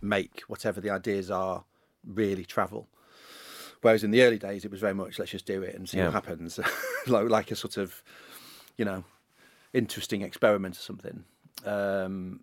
make 0.00 0.42
whatever 0.46 0.80
the 0.80 0.90
ideas 0.90 1.30
are 1.30 1.64
really 2.06 2.44
travel. 2.44 2.88
Whereas 3.82 4.04
in 4.04 4.10
the 4.10 4.22
early 4.22 4.38
days, 4.38 4.64
it 4.64 4.70
was 4.70 4.80
very 4.80 4.94
much 4.94 5.18
let's 5.18 5.30
just 5.30 5.46
do 5.46 5.62
it 5.62 5.74
and 5.74 5.88
see 5.88 5.98
yeah. 5.98 6.06
what 6.06 6.12
happens, 6.12 6.60
like, 7.06 7.28
like, 7.28 7.50
a 7.50 7.56
sort 7.56 7.76
of, 7.76 8.02
you 8.76 8.84
know, 8.84 9.04
interesting 9.72 10.22
experiment 10.22 10.76
or 10.76 10.80
something. 10.80 11.24
Um, 11.64 12.40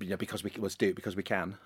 you 0.00 0.10
know, 0.10 0.16
because 0.16 0.44
we 0.44 0.52
let's 0.56 0.76
do 0.76 0.88
it 0.88 0.96
because 0.96 1.16
we 1.16 1.22
can. 1.22 1.56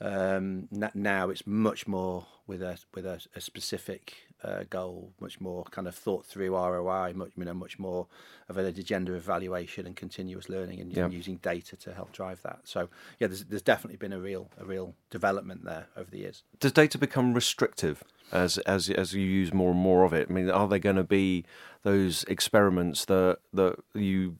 Um, 0.00 0.68
now 0.94 1.30
it's 1.30 1.46
much 1.46 1.86
more 1.86 2.26
with 2.46 2.62
a 2.62 2.78
with 2.94 3.06
a, 3.06 3.20
a 3.34 3.40
specific 3.40 4.14
uh, 4.44 4.64
goal, 4.68 5.12
much 5.20 5.40
more 5.40 5.64
kind 5.64 5.88
of 5.88 5.94
thought 5.94 6.26
through 6.26 6.54
ROI, 6.54 7.14
much 7.14 7.30
you 7.36 7.44
know 7.44 7.54
much 7.54 7.78
more 7.78 8.06
of 8.48 8.58
an 8.58 8.66
agenda 8.66 9.14
evaluation 9.14 9.86
and 9.86 9.96
continuous 9.96 10.48
learning 10.48 10.80
and, 10.80 10.96
and, 10.96 11.12
using 11.14 11.36
data 11.36 11.76
to 11.76 11.94
help 11.94 12.12
drive 12.12 12.42
that. 12.42 12.60
So 12.64 12.88
yeah, 13.18 13.28
there's 13.28 13.44
there's 13.44 13.62
definitely 13.62 13.96
been 13.96 14.12
a 14.12 14.20
real 14.20 14.50
a 14.60 14.66
real 14.66 14.94
development 15.10 15.64
there 15.64 15.86
over 15.96 16.10
the 16.10 16.18
years. 16.18 16.42
Does 16.60 16.72
data 16.72 16.98
become 16.98 17.32
restrictive 17.32 18.04
as 18.32 18.58
as 18.58 18.90
as 18.90 19.14
you 19.14 19.24
use 19.24 19.54
more 19.54 19.70
and 19.70 19.80
more 19.80 20.04
of 20.04 20.12
it? 20.12 20.26
I 20.28 20.32
mean, 20.32 20.50
are 20.50 20.68
there 20.68 20.78
going 20.78 20.96
to 20.96 21.04
be 21.04 21.46
those 21.84 22.24
experiments 22.24 23.06
that 23.06 23.38
that 23.54 23.76
you 23.94 24.36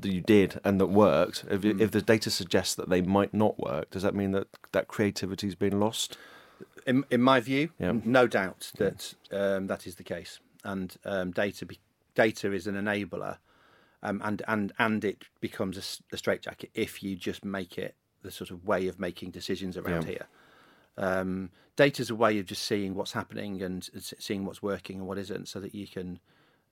that 0.00 0.12
you 0.12 0.20
did 0.20 0.60
and 0.64 0.80
that 0.80 0.86
worked, 0.86 1.44
if, 1.50 1.62
mm. 1.62 1.80
if 1.80 1.90
the 1.90 2.02
data 2.02 2.30
suggests 2.30 2.74
that 2.74 2.88
they 2.88 3.00
might 3.00 3.34
not 3.34 3.58
work, 3.58 3.90
does 3.90 4.02
that 4.02 4.14
mean 4.14 4.32
that 4.32 4.48
that 4.72 4.88
creativity 4.88 5.46
has 5.46 5.54
been 5.54 5.80
lost? 5.80 6.16
In, 6.86 7.04
in 7.10 7.20
my 7.20 7.40
view, 7.40 7.70
yeah. 7.78 7.92
no 8.04 8.26
doubt 8.26 8.72
that 8.78 9.14
um, 9.30 9.66
that 9.66 9.86
is 9.86 9.96
the 9.96 10.02
case, 10.02 10.40
and 10.64 10.96
um, 11.04 11.32
data 11.32 11.66
be, 11.66 11.78
data 12.14 12.52
is 12.52 12.66
an 12.66 12.74
enabler, 12.74 13.38
um, 14.02 14.20
and 14.24 14.42
and 14.48 14.72
and 14.78 15.04
it 15.04 15.24
becomes 15.40 15.76
a, 15.76 16.14
a 16.14 16.16
straitjacket 16.16 16.70
if 16.74 17.02
you 17.02 17.14
just 17.14 17.44
make 17.44 17.78
it 17.78 17.94
the 18.22 18.30
sort 18.30 18.50
of 18.50 18.64
way 18.64 18.88
of 18.88 18.98
making 18.98 19.30
decisions 19.30 19.76
around 19.76 20.04
yeah. 20.04 20.10
here. 20.10 20.26
Um, 20.96 21.50
data 21.76 22.02
is 22.02 22.10
a 22.10 22.14
way 22.14 22.38
of 22.38 22.46
just 22.46 22.64
seeing 22.64 22.94
what's 22.94 23.12
happening 23.12 23.62
and 23.62 23.88
seeing 24.00 24.44
what's 24.44 24.62
working 24.62 24.98
and 24.98 25.06
what 25.06 25.18
isn't, 25.18 25.48
so 25.48 25.60
that 25.60 25.74
you 25.74 25.86
can 25.86 26.18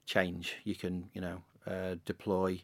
change. 0.07 0.57
You 0.65 0.75
can 0.75 1.11
you 1.13 1.21
know 1.21 1.43
uh, 1.67 1.97
deploy 2.05 2.63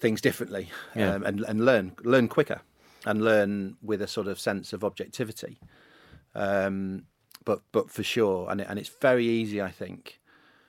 things 0.00 0.20
differently 0.20 0.70
yeah. 0.96 1.14
um, 1.14 1.22
and, 1.24 1.40
and 1.42 1.64
learn 1.64 1.92
learn 2.02 2.26
quicker 2.26 2.60
and 3.06 3.22
learn 3.22 3.76
with 3.82 4.02
a 4.02 4.06
sort 4.06 4.26
of 4.26 4.38
sense 4.38 4.72
of 4.72 4.84
objectivity. 4.84 5.58
Um, 6.34 7.04
but 7.44 7.62
but 7.72 7.90
for 7.90 8.02
sure, 8.02 8.50
and 8.50 8.60
it, 8.60 8.66
and 8.68 8.78
it's 8.78 8.90
very 9.00 9.26
easy, 9.26 9.62
I 9.62 9.70
think, 9.70 10.20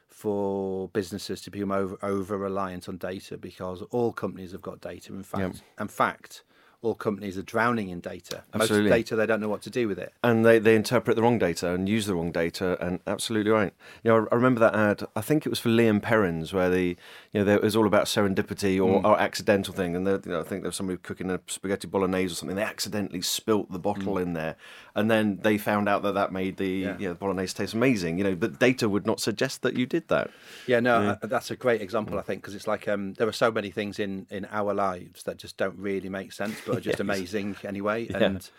for 0.07 0.87
businesses 0.89 1.41
to 1.41 1.51
become 1.51 1.71
over 1.71 1.97
over 2.01 2.37
reliant 2.37 2.87
on 2.87 2.97
data 2.97 3.37
because 3.37 3.81
all 3.91 4.13
companies 4.13 4.51
have 4.53 4.61
got 4.61 4.79
data. 4.81 5.13
In 5.13 5.23
fact, 5.23 5.63
in 5.79 5.87
fact, 5.87 6.43
all 6.83 6.95
companies 6.95 7.37
are 7.37 7.43
drowning 7.43 7.89
in 7.89 7.99
data. 7.99 8.43
Absolutely. 8.53 8.89
Most 8.89 8.97
data, 8.97 9.15
they 9.15 9.27
don't 9.27 9.39
know 9.39 9.49
what 9.49 9.61
to 9.63 9.69
do 9.69 9.87
with 9.87 9.99
it. 9.99 10.13
And 10.23 10.43
they, 10.43 10.57
they 10.57 10.75
interpret 10.75 11.15
the 11.15 11.21
wrong 11.21 11.37
data 11.37 11.73
and 11.73 11.87
use 11.87 12.07
the 12.07 12.15
wrong 12.15 12.31
data. 12.31 12.75
And 12.83 12.99
absolutely 13.05 13.51
right. 13.51 13.71
You 14.03 14.11
know, 14.11 14.27
I, 14.31 14.35
remember 14.35 14.59
that 14.61 14.73
ad. 14.73 15.07
I 15.15 15.21
think 15.21 15.45
it 15.45 15.49
was 15.49 15.59
for 15.59 15.69
Lea 15.69 15.99
& 15.99 16.01
Perrins, 16.01 16.53
where 16.53 16.71
the 16.71 16.97
you 17.33 17.43
know 17.43 17.53
it 17.53 17.61
was 17.61 17.75
all 17.75 17.85
about 17.85 18.05
serendipity 18.05 18.77
or, 18.77 19.01
mm. 19.01 19.05
or 19.05 19.19
accidental 19.19 19.73
thing. 19.73 19.95
And 19.95 20.07
you 20.07 20.21
know, 20.25 20.39
I 20.39 20.43
think 20.43 20.63
there 20.63 20.69
was 20.69 20.75
somebody 20.75 20.97
cooking 20.97 21.29
a 21.29 21.39
spaghetti 21.47 21.87
bolognese 21.87 22.33
or 22.33 22.35
something. 22.35 22.55
They 22.55 22.63
accidentally 22.63 23.21
spilt 23.21 23.71
the 23.71 23.79
bottle 23.79 24.15
mm. 24.15 24.23
in 24.23 24.33
there, 24.33 24.55
and 24.95 25.11
then 25.11 25.39
they 25.43 25.59
found 25.59 25.87
out 25.87 26.01
that 26.01 26.15
that 26.15 26.31
made 26.31 26.57
the 26.57 26.67
yeah. 26.67 26.97
you 26.97 27.09
know, 27.09 27.13
bolognese 27.13 27.53
taste 27.53 27.75
amazing. 27.75 28.17
You 28.17 28.23
know, 28.23 28.35
but 28.35 28.59
data 28.59 28.89
would 28.89 29.05
not 29.05 29.19
suggest 29.19 29.61
that 29.61 29.77
you 29.77 29.85
did 29.85 30.07
that. 30.07 30.31
Yeah, 30.65 30.79
no, 30.79 31.01
yeah. 31.01 31.15
Uh, 31.21 31.27
that's 31.27 31.51
a 31.51 31.55
great 31.55 31.81
example. 31.81 32.17
I 32.17 32.23
think 32.23 32.41
because 32.41 32.55
it's 32.55 32.67
like 32.67 32.87
um, 32.87 33.13
there 33.13 33.27
are 33.27 33.33
so 33.33 33.51
many 33.51 33.69
things 33.69 33.99
in 33.99 34.25
in 34.31 34.47
our 34.51 34.73
lives 34.73 35.23
that 35.23 35.37
just 35.37 35.57
don't 35.57 35.77
really 35.77 36.09
make 36.09 36.33
sense. 36.33 36.55
But 36.65 36.70
are 36.71 36.79
just 36.81 36.87
yes. 36.87 36.99
amazing 36.99 37.55
anyway. 37.63 38.07
Yeah. 38.09 38.17
And 38.17 38.49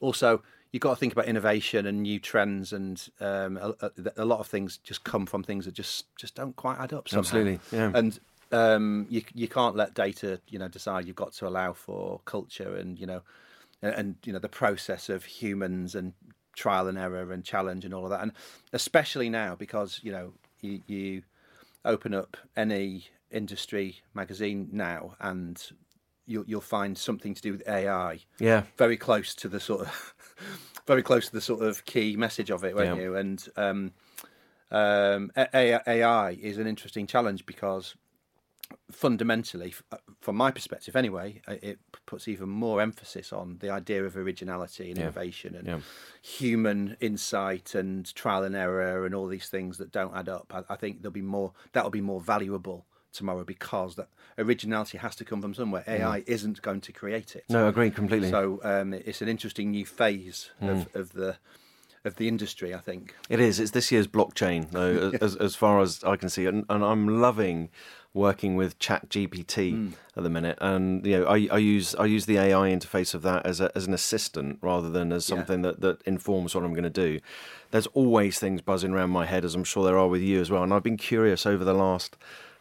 also, 0.00 0.42
you've 0.72 0.80
got 0.80 0.90
to 0.90 0.96
think 0.96 1.12
about 1.12 1.26
innovation 1.26 1.86
and 1.86 2.02
new 2.02 2.18
trends, 2.18 2.72
and 2.72 3.08
um, 3.20 3.56
a, 3.58 3.90
a, 4.16 4.24
lot 4.24 4.40
of 4.40 4.46
things 4.46 4.78
just 4.78 5.04
come 5.04 5.26
from 5.26 5.42
things 5.42 5.64
that 5.64 5.74
just 5.74 6.14
just 6.16 6.34
don't 6.34 6.56
quite 6.56 6.78
add 6.78 6.92
up. 6.92 7.08
Somehow. 7.08 7.20
Absolutely, 7.20 7.60
yeah. 7.72 7.92
And 7.94 8.18
um, 8.52 9.06
you 9.08 9.22
you 9.34 9.48
can't 9.48 9.76
let 9.76 9.94
data, 9.94 10.40
you 10.48 10.58
know, 10.58 10.68
decide. 10.68 11.06
You've 11.06 11.16
got 11.16 11.32
to 11.34 11.48
allow 11.48 11.72
for 11.72 12.20
culture 12.24 12.76
and 12.76 12.98
you 12.98 13.06
know, 13.06 13.22
and, 13.82 13.94
and 13.94 14.16
you 14.24 14.32
know 14.32 14.38
the 14.38 14.48
process 14.48 15.08
of 15.08 15.24
humans 15.24 15.94
and 15.94 16.12
trial 16.56 16.88
and 16.88 16.98
error 16.98 17.32
and 17.32 17.44
challenge 17.44 17.84
and 17.84 17.94
all 17.94 18.04
of 18.04 18.10
that, 18.10 18.22
and 18.22 18.32
especially 18.72 19.28
now 19.28 19.54
because 19.54 20.00
you 20.02 20.12
know 20.12 20.32
you, 20.60 20.80
you 20.86 21.22
open 21.84 22.14
up 22.14 22.36
any 22.56 23.06
industry 23.30 24.00
magazine 24.14 24.68
now 24.72 25.14
and 25.20 25.70
you'll, 26.28 26.44
you'll 26.46 26.60
find 26.60 26.96
something 26.96 27.34
to 27.34 27.42
do 27.42 27.52
with 27.52 27.68
AI. 27.68 28.20
Yeah, 28.38 28.62
very 28.76 28.96
close 28.96 29.34
to 29.36 29.48
the 29.48 29.60
sort 29.60 29.82
of 29.82 30.14
very 30.86 31.02
close 31.02 31.26
to 31.26 31.32
the 31.32 31.40
sort 31.40 31.62
of 31.62 31.84
key 31.84 32.16
message 32.16 32.50
of 32.50 32.64
it, 32.64 32.74
won't 32.74 32.96
yeah. 32.96 33.02
you? 33.02 33.16
And 33.16 33.48
um, 33.56 33.92
um, 34.70 35.32
AI 35.36 36.30
is 36.32 36.58
an 36.58 36.66
interesting 36.66 37.06
challenge 37.06 37.46
because 37.46 37.94
fundamentally, 38.90 39.74
from 40.20 40.36
my 40.36 40.50
perspective 40.50 40.96
anyway, 40.96 41.40
uh, 41.48 41.54
it 41.62 41.78
puts 42.06 42.28
even 42.28 42.48
more 42.48 42.80
emphasis 42.80 43.32
on 43.32 43.58
the 43.60 43.70
idea 43.70 44.04
of 44.04 44.16
originality 44.16 44.88
and 44.88 44.98
yeah. 44.98 45.04
innovation 45.04 45.54
and 45.54 45.66
yeah. 45.66 45.78
human 46.22 46.96
insight 47.00 47.74
and 47.74 48.14
trial 48.14 48.44
and 48.44 48.54
error 48.54 49.06
and 49.06 49.14
all 49.14 49.26
these 49.26 49.48
things 49.48 49.78
that 49.78 49.92
don't 49.92 50.14
add 50.14 50.28
up. 50.28 50.52
I, 50.54 50.72
I 50.72 50.76
think 50.76 51.02
there'll 51.02 51.12
be 51.12 51.22
more 51.22 51.52
that'll 51.72 51.90
be 51.90 52.00
more 52.00 52.20
valuable 52.20 52.86
tomorrow 53.12 53.44
because 53.44 53.96
that 53.96 54.08
originality 54.38 54.98
has 54.98 55.16
to 55.16 55.24
come 55.24 55.42
from 55.42 55.54
somewhere. 55.54 55.84
AI 55.86 56.20
mm. 56.20 56.28
isn't 56.28 56.62
going 56.62 56.80
to 56.82 56.92
create 56.92 57.36
it. 57.36 57.44
No, 57.48 57.66
I 57.66 57.68
agree 57.68 57.90
completely. 57.90 58.30
So 58.30 58.60
um, 58.62 58.94
it's 58.94 59.22
an 59.22 59.28
interesting 59.28 59.70
new 59.70 59.84
phase 59.84 60.50
mm. 60.62 60.70
of, 60.70 60.96
of 60.96 61.12
the 61.12 61.36
of 62.04 62.16
the 62.16 62.28
industry. 62.28 62.74
I 62.74 62.78
think 62.78 63.14
it 63.28 63.40
is. 63.40 63.60
It's 63.60 63.72
this 63.72 63.92
year's 63.92 64.08
blockchain, 64.08 64.70
though, 64.70 65.12
as, 65.20 65.36
as 65.36 65.54
far 65.54 65.80
as 65.80 66.02
I 66.04 66.16
can 66.16 66.28
see, 66.28 66.46
and, 66.46 66.64
and 66.68 66.84
I'm 66.84 67.20
loving 67.20 67.70
working 68.14 68.56
with 68.56 68.78
ChatGPT 68.78 69.74
mm. 69.74 69.92
at 70.16 70.22
the 70.22 70.30
minute, 70.30 70.58
and 70.60 71.04
you 71.06 71.18
know, 71.18 71.26
I, 71.26 71.48
I, 71.50 71.58
use 71.58 71.94
I 71.96 72.06
use 72.06 72.26
the 72.26 72.38
AI 72.38 72.70
interface 72.70 73.14
of 73.14 73.22
that 73.22 73.44
as 73.44 73.60
a, 73.60 73.70
as 73.76 73.86
an 73.86 73.94
assistant 73.94 74.58
rather 74.62 74.88
than 74.88 75.12
as 75.12 75.24
something 75.24 75.62
yeah. 75.62 75.70
that, 75.70 75.80
that 75.80 76.02
informs 76.02 76.54
what 76.54 76.64
I'm 76.64 76.72
going 76.72 76.84
to 76.84 76.90
do. 76.90 77.20
There's 77.70 77.86
always 77.88 78.38
things 78.38 78.62
buzzing 78.62 78.92
around 78.92 79.10
my 79.10 79.26
head, 79.26 79.44
as 79.44 79.54
I'm 79.54 79.64
sure 79.64 79.84
there 79.84 79.98
are 79.98 80.08
with 80.08 80.22
you 80.22 80.40
as 80.40 80.50
well, 80.50 80.62
and 80.62 80.72
I've 80.72 80.82
been 80.82 80.96
curious 80.96 81.46
over 81.46 81.64
the 81.64 81.74
last 81.74 82.16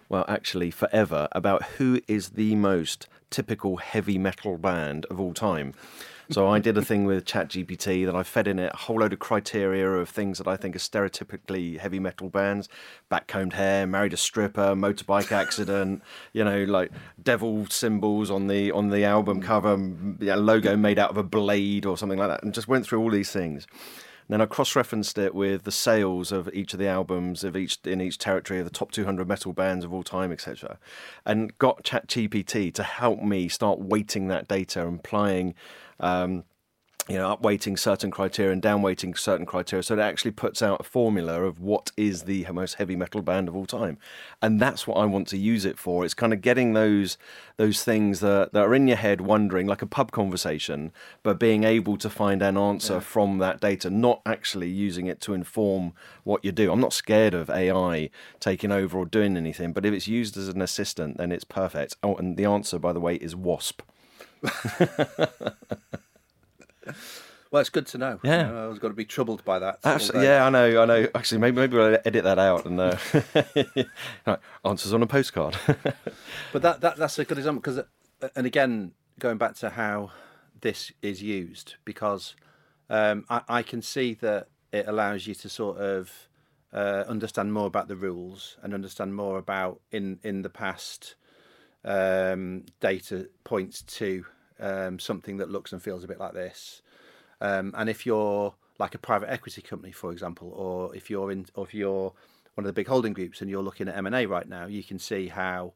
well, 0.09 0.25
actually, 0.27 0.71
forever, 0.71 1.27
about 1.31 1.63
who 1.63 2.01
is 2.07 2.29
the 2.29 2.55
most 2.55 3.07
typical 3.29 3.77
heavy 3.77 4.17
metal 4.17 4.57
band 4.57 5.05
of 5.05 5.19
all 5.19 5.33
time. 5.33 5.73
So 6.29 6.49
I 6.49 6.59
did 6.59 6.77
a 6.77 6.81
thing 6.81 7.05
with 7.05 7.23
ChatGPT 7.23 8.05
that 8.05 8.15
I 8.15 8.21
fed 8.23 8.49
in 8.49 8.59
it 8.59 8.71
a 8.73 8.77
whole 8.77 8.97
load 8.97 9.13
of 9.13 9.19
criteria 9.19 9.89
of 9.89 10.09
things 10.09 10.39
that 10.39 10.47
I 10.47 10.57
think 10.57 10.75
are 10.75 10.79
stereotypically 10.79 11.77
heavy 11.77 11.99
metal 11.99 12.27
bands: 12.27 12.67
backcombed 13.09 13.53
hair, 13.53 13.87
married 13.87 14.11
a 14.11 14.17
stripper, 14.17 14.75
motorbike 14.75 15.31
accident, 15.31 16.01
you 16.33 16.43
know, 16.43 16.65
like 16.65 16.91
devil 17.21 17.65
symbols 17.67 18.29
on 18.29 18.47
the 18.47 18.71
on 18.73 18.89
the 18.89 19.05
album 19.05 19.41
cover, 19.41 19.77
logo 19.77 20.75
made 20.75 20.99
out 20.99 21.11
of 21.11 21.17
a 21.17 21.23
blade 21.23 21.85
or 21.85 21.97
something 21.97 22.19
like 22.19 22.29
that, 22.29 22.43
and 22.43 22.53
just 22.53 22.67
went 22.67 22.85
through 22.85 22.99
all 22.99 23.11
these 23.11 23.31
things 23.31 23.65
then 24.27 24.41
I 24.41 24.45
cross-referenced 24.45 25.17
it 25.17 25.33
with 25.33 25.63
the 25.63 25.71
sales 25.71 26.31
of 26.31 26.49
each 26.53 26.73
of 26.73 26.79
the 26.79 26.87
albums 26.87 27.43
of 27.43 27.55
each 27.55 27.79
in 27.85 28.01
each 28.01 28.17
territory 28.17 28.59
of 28.59 28.65
the 28.65 28.71
top 28.71 28.91
200 28.91 29.27
metal 29.27 29.53
bands 29.53 29.85
of 29.85 29.93
all 29.93 30.03
time, 30.03 30.31
etc., 30.31 30.77
and 31.25 31.57
got 31.57 31.83
ChatGPT 31.83 32.73
to 32.73 32.83
help 32.83 33.21
me 33.21 33.47
start 33.47 33.79
weighting 33.79 34.27
that 34.27 34.47
data 34.47 34.85
and 34.85 34.99
applying. 34.99 35.55
Um, 35.99 36.43
you 37.07 37.15
know, 37.15 37.35
upweighting 37.35 37.79
certain 37.79 38.11
criteria 38.11 38.51
and 38.51 38.61
downweighting 38.61 39.17
certain 39.17 39.45
criteria. 39.45 39.81
So 39.81 39.93
it 39.93 39.99
actually 39.99 40.31
puts 40.31 40.61
out 40.61 40.81
a 40.81 40.83
formula 40.83 41.43
of 41.43 41.59
what 41.61 41.91
is 41.95 42.23
the 42.23 42.45
most 42.51 42.75
heavy 42.75 42.97
metal 42.97 43.21
band 43.21 43.47
of 43.47 43.55
all 43.55 43.65
time. 43.65 43.97
And 44.41 44.59
that's 44.59 44.85
what 44.85 44.95
I 44.97 45.05
want 45.05 45.27
to 45.29 45.37
use 45.37 45.63
it 45.63 45.79
for. 45.79 46.03
It's 46.03 46.13
kind 46.13 46.33
of 46.33 46.41
getting 46.41 46.73
those 46.73 47.17
those 47.55 47.83
things 47.83 48.19
that, 48.19 48.53
that 48.53 48.61
are 48.61 48.75
in 48.75 48.87
your 48.87 48.97
head 48.97 49.19
wondering, 49.19 49.65
like 49.65 49.81
a 49.81 49.87
pub 49.87 50.11
conversation, 50.11 50.91
but 51.23 51.39
being 51.39 51.63
able 51.63 51.97
to 51.97 52.07
find 52.09 52.43
an 52.43 52.55
answer 52.55 52.95
yeah. 52.95 52.99
from 52.99 53.39
that 53.39 53.59
data, 53.59 53.89
not 53.89 54.21
actually 54.27 54.69
using 54.69 55.07
it 55.07 55.19
to 55.21 55.33
inform 55.33 55.93
what 56.23 56.45
you 56.45 56.51
do. 56.51 56.71
I'm 56.71 56.79
not 56.79 56.93
scared 56.93 57.33
of 57.33 57.49
AI 57.49 58.11
taking 58.39 58.71
over 58.71 58.99
or 58.99 59.05
doing 59.07 59.35
anything, 59.35 59.73
but 59.73 59.87
if 59.87 59.93
it's 59.93 60.07
used 60.07 60.37
as 60.37 60.49
an 60.49 60.61
assistant, 60.61 61.17
then 61.17 61.31
it's 61.31 61.43
perfect. 61.43 61.95
Oh, 62.03 62.15
and 62.15 62.37
the 62.37 62.45
answer, 62.45 62.77
by 62.77 62.93
the 62.93 62.99
way, 62.99 63.15
is 63.15 63.35
WASP. 63.35 63.81
Well, 67.51 67.61
it's 67.61 67.69
good 67.69 67.87
to 67.87 67.97
know. 67.97 68.19
Yeah, 68.23 68.47
you 68.47 68.53
know, 68.53 68.65
I 68.65 68.67
was 68.67 68.79
going 68.79 68.91
to 68.91 68.95
be 68.95 69.05
troubled 69.05 69.43
by 69.45 69.59
that. 69.59 69.79
Actually, 69.83 70.25
yeah, 70.25 70.45
I 70.45 70.49
know, 70.49 70.81
I 70.81 70.85
know. 70.85 71.07
Actually, 71.15 71.39
maybe 71.39 71.57
maybe 71.57 71.77
we'll 71.77 71.97
edit 72.03 72.23
that 72.25 72.39
out 72.39 72.65
and 72.65 72.79
uh, 72.79 74.37
answers 74.65 74.93
on 74.93 75.01
a 75.01 75.07
postcard. 75.07 75.55
but 76.51 76.61
that, 76.61 76.81
that 76.81 76.97
that's 76.97 77.17
a 77.19 77.25
good 77.25 77.37
example 77.37 77.61
because, 77.61 77.77
uh, 78.21 78.29
and 78.35 78.45
again, 78.45 78.91
going 79.19 79.37
back 79.37 79.55
to 79.55 79.69
how 79.69 80.11
this 80.59 80.91
is 81.01 81.23
used, 81.23 81.75
because 81.85 82.35
um, 82.89 83.25
I, 83.29 83.41
I, 83.47 83.63
can 83.63 83.81
see 83.81 84.13
that 84.15 84.49
it 84.73 84.87
allows 84.87 85.25
you 85.25 85.35
to 85.35 85.47
sort 85.47 85.77
of 85.77 86.27
uh, 86.73 87.05
understand 87.07 87.53
more 87.53 87.67
about 87.67 87.87
the 87.87 87.95
rules 87.95 88.57
and 88.61 88.73
understand 88.73 89.15
more 89.15 89.37
about 89.37 89.79
in 89.91 90.19
in 90.21 90.41
the 90.41 90.49
past 90.49 91.15
um, 91.85 92.65
data 92.81 93.29
points 93.45 93.83
to 93.83 94.25
um, 94.59 94.99
something 94.99 95.37
that 95.37 95.49
looks 95.49 95.73
and 95.73 95.81
feels 95.81 96.03
a 96.03 96.07
bit 96.07 96.19
like 96.19 96.33
this. 96.33 96.81
Um, 97.41 97.73
and 97.77 97.89
if 97.89 98.05
you're 98.05 98.55
like 98.79 98.95
a 98.95 98.99
private 98.99 99.29
equity 99.29 99.61
company, 99.61 99.91
for 99.91 100.11
example, 100.11 100.51
or 100.55 100.95
if 100.95 101.09
you're 101.09 101.31
in, 101.31 101.45
or 101.55 101.65
if 101.65 101.73
you're 101.73 102.13
one 102.55 102.65
of 102.65 102.65
the 102.65 102.73
big 102.73 102.87
holding 102.87 103.13
groups 103.13 103.41
and 103.41 103.49
you're 103.49 103.63
looking 103.63 103.87
at 103.87 103.95
M 103.95 104.05
and 104.05 104.15
A 104.15 104.25
right 104.25 104.47
now, 104.47 104.65
you 104.65 104.83
can 104.83 104.99
see 104.99 105.27
how 105.27 105.73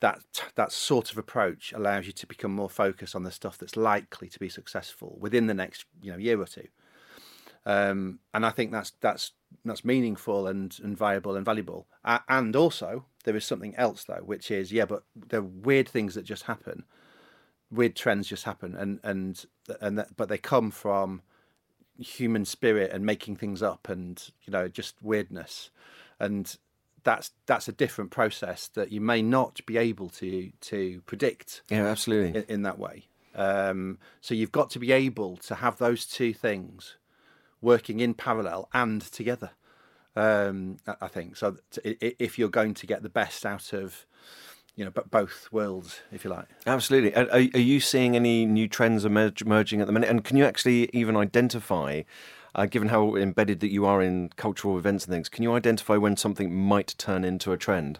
that 0.00 0.20
that 0.56 0.72
sort 0.72 1.12
of 1.12 1.18
approach 1.18 1.72
allows 1.72 2.06
you 2.06 2.12
to 2.12 2.26
become 2.26 2.52
more 2.52 2.70
focused 2.70 3.14
on 3.14 3.22
the 3.22 3.30
stuff 3.30 3.58
that's 3.58 3.76
likely 3.76 4.28
to 4.28 4.38
be 4.38 4.48
successful 4.48 5.16
within 5.20 5.46
the 5.46 5.54
next 5.54 5.84
you 6.02 6.10
know 6.10 6.18
year 6.18 6.40
or 6.40 6.46
two. 6.46 6.66
Um, 7.66 8.20
and 8.32 8.46
I 8.46 8.50
think 8.50 8.72
that's 8.72 8.92
that's 9.00 9.32
that's 9.64 9.84
meaningful 9.84 10.46
and, 10.46 10.76
and 10.82 10.96
viable 10.96 11.36
and 11.36 11.44
valuable. 11.44 11.86
Uh, 12.04 12.20
and 12.28 12.56
also, 12.56 13.06
there 13.24 13.36
is 13.36 13.44
something 13.44 13.74
else 13.76 14.04
though, 14.04 14.22
which 14.24 14.50
is 14.50 14.72
yeah, 14.72 14.86
but 14.86 15.04
there 15.14 15.40
are 15.40 15.44
weird 15.44 15.88
things 15.88 16.14
that 16.14 16.24
just 16.24 16.44
happen 16.44 16.84
weird 17.70 17.96
trends 17.96 18.28
just 18.28 18.44
happen, 18.44 18.74
and 18.74 19.00
and 19.02 19.44
and 19.80 19.98
that, 19.98 20.16
but 20.16 20.28
they 20.28 20.38
come 20.38 20.70
from 20.70 21.22
human 21.98 22.44
spirit 22.44 22.90
and 22.92 23.04
making 23.04 23.36
things 23.36 23.62
up, 23.62 23.88
and 23.88 24.30
you 24.42 24.50
know 24.50 24.68
just 24.68 24.94
weirdness, 25.02 25.70
and 26.18 26.56
that's 27.02 27.30
that's 27.46 27.68
a 27.68 27.72
different 27.72 28.10
process 28.10 28.68
that 28.68 28.92
you 28.92 29.00
may 29.00 29.22
not 29.22 29.64
be 29.66 29.76
able 29.76 30.08
to 30.08 30.50
to 30.60 31.00
predict. 31.06 31.62
Yeah, 31.70 31.86
absolutely. 31.86 32.40
In, 32.40 32.46
in 32.48 32.62
that 32.62 32.78
way, 32.78 33.04
um, 33.34 33.98
so 34.20 34.34
you've 34.34 34.52
got 34.52 34.70
to 34.70 34.78
be 34.78 34.92
able 34.92 35.36
to 35.38 35.56
have 35.56 35.78
those 35.78 36.06
two 36.06 36.32
things 36.32 36.96
working 37.60 38.00
in 38.00 38.14
parallel 38.14 38.68
and 38.72 39.02
together. 39.02 39.50
Um, 40.16 40.78
I 41.00 41.06
think 41.06 41.36
so. 41.36 41.56
If 41.84 42.38
you're 42.38 42.48
going 42.48 42.74
to 42.74 42.86
get 42.86 43.02
the 43.02 43.08
best 43.08 43.46
out 43.46 43.72
of 43.72 44.06
you 44.76 44.84
know, 44.84 44.90
but 44.90 45.10
both 45.10 45.48
worlds, 45.52 46.00
if 46.12 46.24
you 46.24 46.30
like. 46.30 46.46
Absolutely. 46.66 47.14
Are, 47.14 47.28
are 47.30 47.38
you 47.38 47.80
seeing 47.80 48.16
any 48.16 48.46
new 48.46 48.68
trends 48.68 49.04
emerging 49.04 49.80
at 49.80 49.86
the 49.86 49.92
minute? 49.92 50.08
And 50.08 50.24
can 50.24 50.36
you 50.36 50.44
actually 50.44 50.88
even 50.92 51.16
identify, 51.16 52.02
uh, 52.54 52.66
given 52.66 52.88
how 52.88 53.16
embedded 53.16 53.60
that 53.60 53.70
you 53.70 53.84
are 53.86 54.00
in 54.00 54.30
cultural 54.36 54.78
events 54.78 55.04
and 55.04 55.12
things, 55.12 55.28
can 55.28 55.42
you 55.42 55.52
identify 55.52 55.96
when 55.96 56.16
something 56.16 56.54
might 56.54 56.94
turn 56.98 57.24
into 57.24 57.52
a 57.52 57.56
trend? 57.56 57.98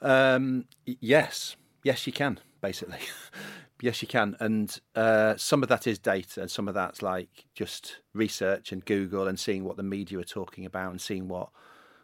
Um, 0.00 0.66
yes, 0.84 1.56
yes, 1.82 2.06
you 2.06 2.12
can. 2.12 2.40
Basically, 2.60 2.98
yes, 3.80 4.02
you 4.02 4.08
can. 4.08 4.36
And 4.40 4.80
uh, 4.94 5.36
some 5.36 5.62
of 5.62 5.68
that 5.68 5.86
is 5.86 5.98
data, 5.98 6.42
and 6.42 6.50
some 6.50 6.68
of 6.68 6.74
that's 6.74 7.02
like 7.02 7.46
just 7.54 7.98
research 8.14 8.72
and 8.72 8.84
Google 8.84 9.26
and 9.26 9.38
seeing 9.38 9.64
what 9.64 9.76
the 9.76 9.82
media 9.82 10.18
are 10.18 10.24
talking 10.24 10.64
about 10.64 10.90
and 10.90 11.00
seeing 11.00 11.28
what 11.28 11.50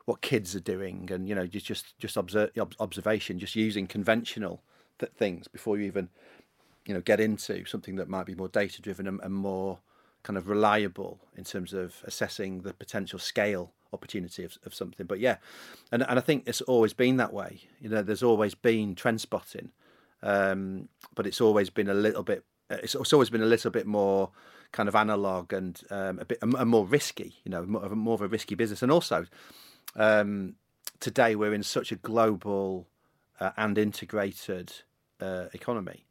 what 0.08 0.22
kids 0.22 0.56
are 0.56 0.60
doing, 0.60 1.10
and 1.12 1.28
you 1.28 1.34
know, 1.34 1.46
just 1.46 1.66
just 1.66 1.98
just 1.98 2.16
observe, 2.16 2.50
observation, 2.80 3.38
just 3.38 3.54
using 3.54 3.86
conventional 3.86 4.62
th- 4.98 5.12
things 5.12 5.46
before 5.48 5.76
you 5.76 5.84
even 5.84 6.08
you 6.86 6.94
know 6.94 7.02
get 7.02 7.20
into 7.20 7.66
something 7.66 7.96
that 7.96 8.08
might 8.08 8.24
be 8.24 8.34
more 8.34 8.48
data 8.48 8.80
driven 8.80 9.06
and, 9.06 9.20
and 9.22 9.34
more 9.34 9.80
kind 10.22 10.38
of 10.38 10.48
reliable 10.48 11.20
in 11.36 11.44
terms 11.44 11.74
of 11.74 11.96
assessing 12.04 12.62
the 12.62 12.72
potential 12.72 13.18
scale 13.18 13.70
opportunity 13.92 14.44
of, 14.44 14.56
of 14.64 14.74
something. 14.74 15.04
But 15.04 15.20
yeah, 15.20 15.36
and 15.92 16.02
and 16.08 16.18
I 16.18 16.22
think 16.22 16.44
it's 16.46 16.62
always 16.62 16.94
been 16.94 17.18
that 17.18 17.34
way. 17.34 17.60
You 17.78 17.90
know, 17.90 18.00
there's 18.00 18.22
always 18.22 18.54
been 18.54 18.94
trend 18.94 19.20
spotting, 19.20 19.72
um, 20.22 20.88
but 21.14 21.26
it's 21.26 21.42
always 21.42 21.68
been 21.68 21.90
a 21.90 21.94
little 21.94 22.22
bit. 22.22 22.44
It's, 22.70 22.94
it's 22.94 23.12
always 23.12 23.28
been 23.28 23.42
a 23.42 23.46
little 23.46 23.70
bit 23.70 23.86
more 23.86 24.30
kind 24.72 24.88
of 24.88 24.94
analog 24.94 25.52
and 25.52 25.80
um, 25.90 26.18
a 26.18 26.24
bit 26.24 26.38
and 26.40 26.70
more 26.70 26.86
risky. 26.86 27.34
You 27.44 27.50
know, 27.50 27.66
more 27.66 27.84
a, 27.84 27.94
more 27.94 28.14
of 28.14 28.22
a 28.22 28.28
risky 28.28 28.54
business, 28.54 28.82
and 28.82 28.90
also 28.90 29.26
um, 29.96 30.54
today 31.00 31.34
we're 31.34 31.54
in 31.54 31.62
such 31.62 31.92
a 31.92 31.96
global 31.96 32.86
uh, 33.40 33.50
and 33.56 33.78
integrated 33.78 34.72
uh, 35.20 35.46
economy. 35.52 36.04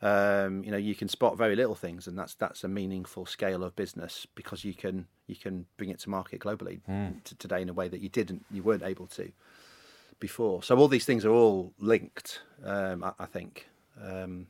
Um, 0.00 0.62
you 0.62 0.70
know, 0.70 0.76
you 0.76 0.94
can 0.94 1.08
spot 1.08 1.36
very 1.36 1.56
little 1.56 1.74
things, 1.74 2.06
and 2.06 2.16
that's 2.16 2.34
that's 2.34 2.62
a 2.62 2.68
meaningful 2.68 3.26
scale 3.26 3.64
of 3.64 3.74
business 3.74 4.26
because 4.34 4.64
you 4.64 4.74
can 4.74 5.06
you 5.26 5.34
can 5.34 5.66
bring 5.76 5.90
it 5.90 5.98
to 6.00 6.10
market 6.10 6.40
globally 6.40 6.80
mm. 6.88 7.22
t- 7.24 7.34
today 7.38 7.62
in 7.62 7.68
a 7.68 7.72
way 7.72 7.88
that 7.88 8.00
you 8.00 8.08
didn't 8.08 8.44
you 8.50 8.62
weren't 8.62 8.84
able 8.84 9.06
to 9.08 9.32
before. 10.20 10.62
So 10.62 10.76
all 10.76 10.88
these 10.88 11.04
things 11.04 11.24
are 11.24 11.30
all 11.30 11.72
linked, 11.78 12.42
um, 12.64 13.02
I, 13.04 13.12
I, 13.18 13.26
think. 13.26 13.68
Um, 14.00 14.46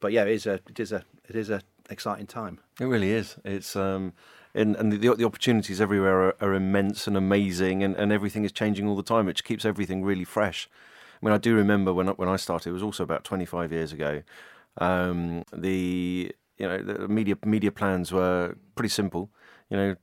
but 0.00 0.12
yeah, 0.12 0.22
it 0.22 0.32
is 0.32 0.46
a 0.46 0.54
it 0.68 0.80
is 0.80 0.90
a 0.90 1.04
it 1.28 1.36
is 1.36 1.48
a 1.48 1.62
exciting 1.88 2.26
time. 2.26 2.58
It 2.80 2.86
really 2.86 3.12
is. 3.12 3.36
It's 3.44 3.76
um, 3.76 4.12
and, 4.54 4.76
and 4.76 4.92
the, 4.92 5.14
the 5.14 5.24
opportunities 5.24 5.80
everywhere 5.80 6.28
are, 6.28 6.36
are, 6.40 6.54
immense 6.54 7.06
and 7.06 7.16
amazing, 7.16 7.82
and, 7.82 7.96
and 7.96 8.12
everything 8.12 8.44
is 8.44 8.52
changing 8.52 8.86
all 8.86 8.96
the 8.96 9.02
time, 9.02 9.26
which 9.26 9.44
keeps 9.44 9.64
everything 9.64 10.04
really 10.04 10.24
fresh. 10.24 10.68
I 11.22 11.26
mean, 11.26 11.34
I 11.34 11.38
do 11.38 11.54
remember 11.54 11.92
when 11.94 12.08
when 12.08 12.28
I 12.28 12.36
started, 12.36 12.70
it 12.70 12.72
was 12.72 12.82
also 12.82 13.02
about 13.02 13.24
25 13.24 13.72
years 13.72 13.92
ago. 13.92 14.22
Um, 14.78 15.44
the 15.52 16.34
you 16.58 16.68
know 16.68 16.82
the 16.82 17.08
media 17.08 17.36
media 17.44 17.70
plans 17.70 18.12
were 18.12 18.56
pretty 18.74 18.88
simple. 18.88 19.30
You 19.70 19.76
know, 19.76 19.96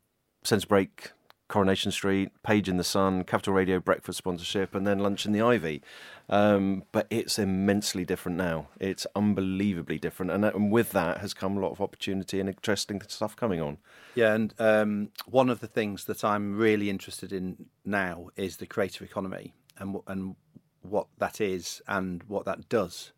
centre 0.44 0.68
break, 0.68 1.12
Coronation 1.50 1.92
Street, 1.92 2.32
Page 2.44 2.70
in 2.70 2.78
the 2.78 2.84
Sun, 2.84 3.26
Capital 3.26 3.54
Radio 3.54 3.80
breakfast 3.80 4.20
sponsorship, 4.20 4.74
and 4.74 4.88
then 4.88 5.00
lunch 5.00 5.26
in 5.26 5.34
the 5.34 5.42
Ivy. 5.42 5.82
Um, 6.30 6.84
but 6.92 7.08
it's 7.10 7.38
immensely 7.38 8.06
different 8.06 8.38
now. 8.38 8.68
It's 8.80 9.06
unbelievably 9.16 9.98
different, 9.98 10.32
and, 10.32 10.46
and, 10.46 10.72
with 10.72 10.92
that 10.92 11.18
has 11.18 11.34
come 11.34 11.58
a 11.58 11.60
lot 11.60 11.72
of 11.72 11.82
opportunity 11.82 12.40
and 12.40 12.48
interesting 12.48 13.02
stuff 13.08 13.36
coming 13.36 13.60
on. 13.60 13.80
Yeah, 14.14 14.34
and 14.34 14.54
um, 14.60 15.10
one 15.26 15.50
of 15.50 15.60
the 15.60 15.68
things 15.68 16.06
that 16.06 16.24
I'm 16.24 16.56
really 16.56 16.90
interested 16.90 17.34
in 17.34 17.66
now 17.84 18.30
is 18.36 18.58
the 18.58 18.68
creative 18.68 19.02
economy 19.02 19.54
and 19.80 19.98
and 20.08 20.36
what 20.82 21.08
that 21.18 21.42
is 21.42 21.82
and 21.88 22.24
what 22.28 22.46
that 22.46 22.70
does 22.70 23.12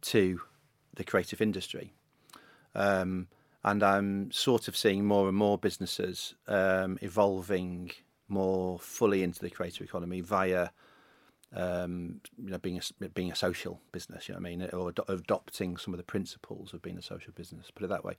to 0.00 0.40
the 0.94 1.04
creative 1.04 1.40
industry. 1.40 1.92
Um, 2.74 3.28
and 3.66 3.82
I'm 3.82 4.30
sort 4.30 4.68
of 4.68 4.76
seeing 4.76 5.04
more 5.04 5.28
and 5.28 5.36
more 5.36 5.58
businesses 5.58 6.34
um, 6.46 6.98
evolving 7.02 7.90
more 8.28 8.78
fully 8.78 9.22
into 9.22 9.40
the 9.40 9.50
creative 9.50 9.82
economy 9.82 10.20
via 10.20 10.70
um, 11.54 12.20
you 12.38 12.50
know, 12.50 12.58
being 12.58 12.78
a, 12.78 13.08
being 13.08 13.30
a 13.30 13.36
social 13.36 13.80
business, 13.92 14.28
you 14.28 14.34
know 14.34 14.40
what 14.40 14.48
I 14.48 14.56
mean, 14.56 14.68
or 14.72 14.88
ad- 14.88 15.00
adopting 15.08 15.76
some 15.76 15.94
of 15.94 15.98
the 15.98 16.04
principles 16.04 16.72
of 16.72 16.82
being 16.82 16.98
a 16.98 17.02
social 17.02 17.32
business, 17.34 17.70
put 17.70 17.84
it 17.84 17.88
that 17.88 18.04
way. 18.04 18.16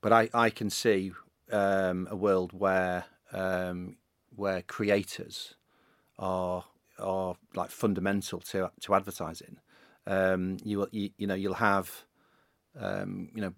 But 0.00 0.12
I, 0.12 0.28
I 0.32 0.50
can 0.50 0.70
see 0.70 1.12
um, 1.50 2.06
a 2.10 2.16
world 2.16 2.52
where 2.52 3.04
um, 3.32 3.96
where 4.34 4.62
creators 4.62 5.54
are 6.18 6.64
are 6.98 7.36
like 7.54 7.70
fundamental 7.70 8.40
to 8.40 8.70
to 8.80 8.94
advertising. 8.94 9.58
Um, 10.06 10.58
you 10.64 10.86
you, 10.92 11.10
you 11.16 11.26
know 11.26 11.34
you'll 11.34 11.54
have 11.54 12.04
um, 12.80 13.28
you 13.34 13.40
know 13.40 13.52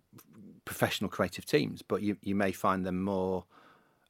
professional 0.65 1.11
creative 1.11 1.47
teams, 1.47 1.83
but 1.83 2.03
you 2.03 2.17
you 2.23 2.35
may 2.35 2.53
find 2.53 2.85
them 2.85 3.03
more 3.03 3.45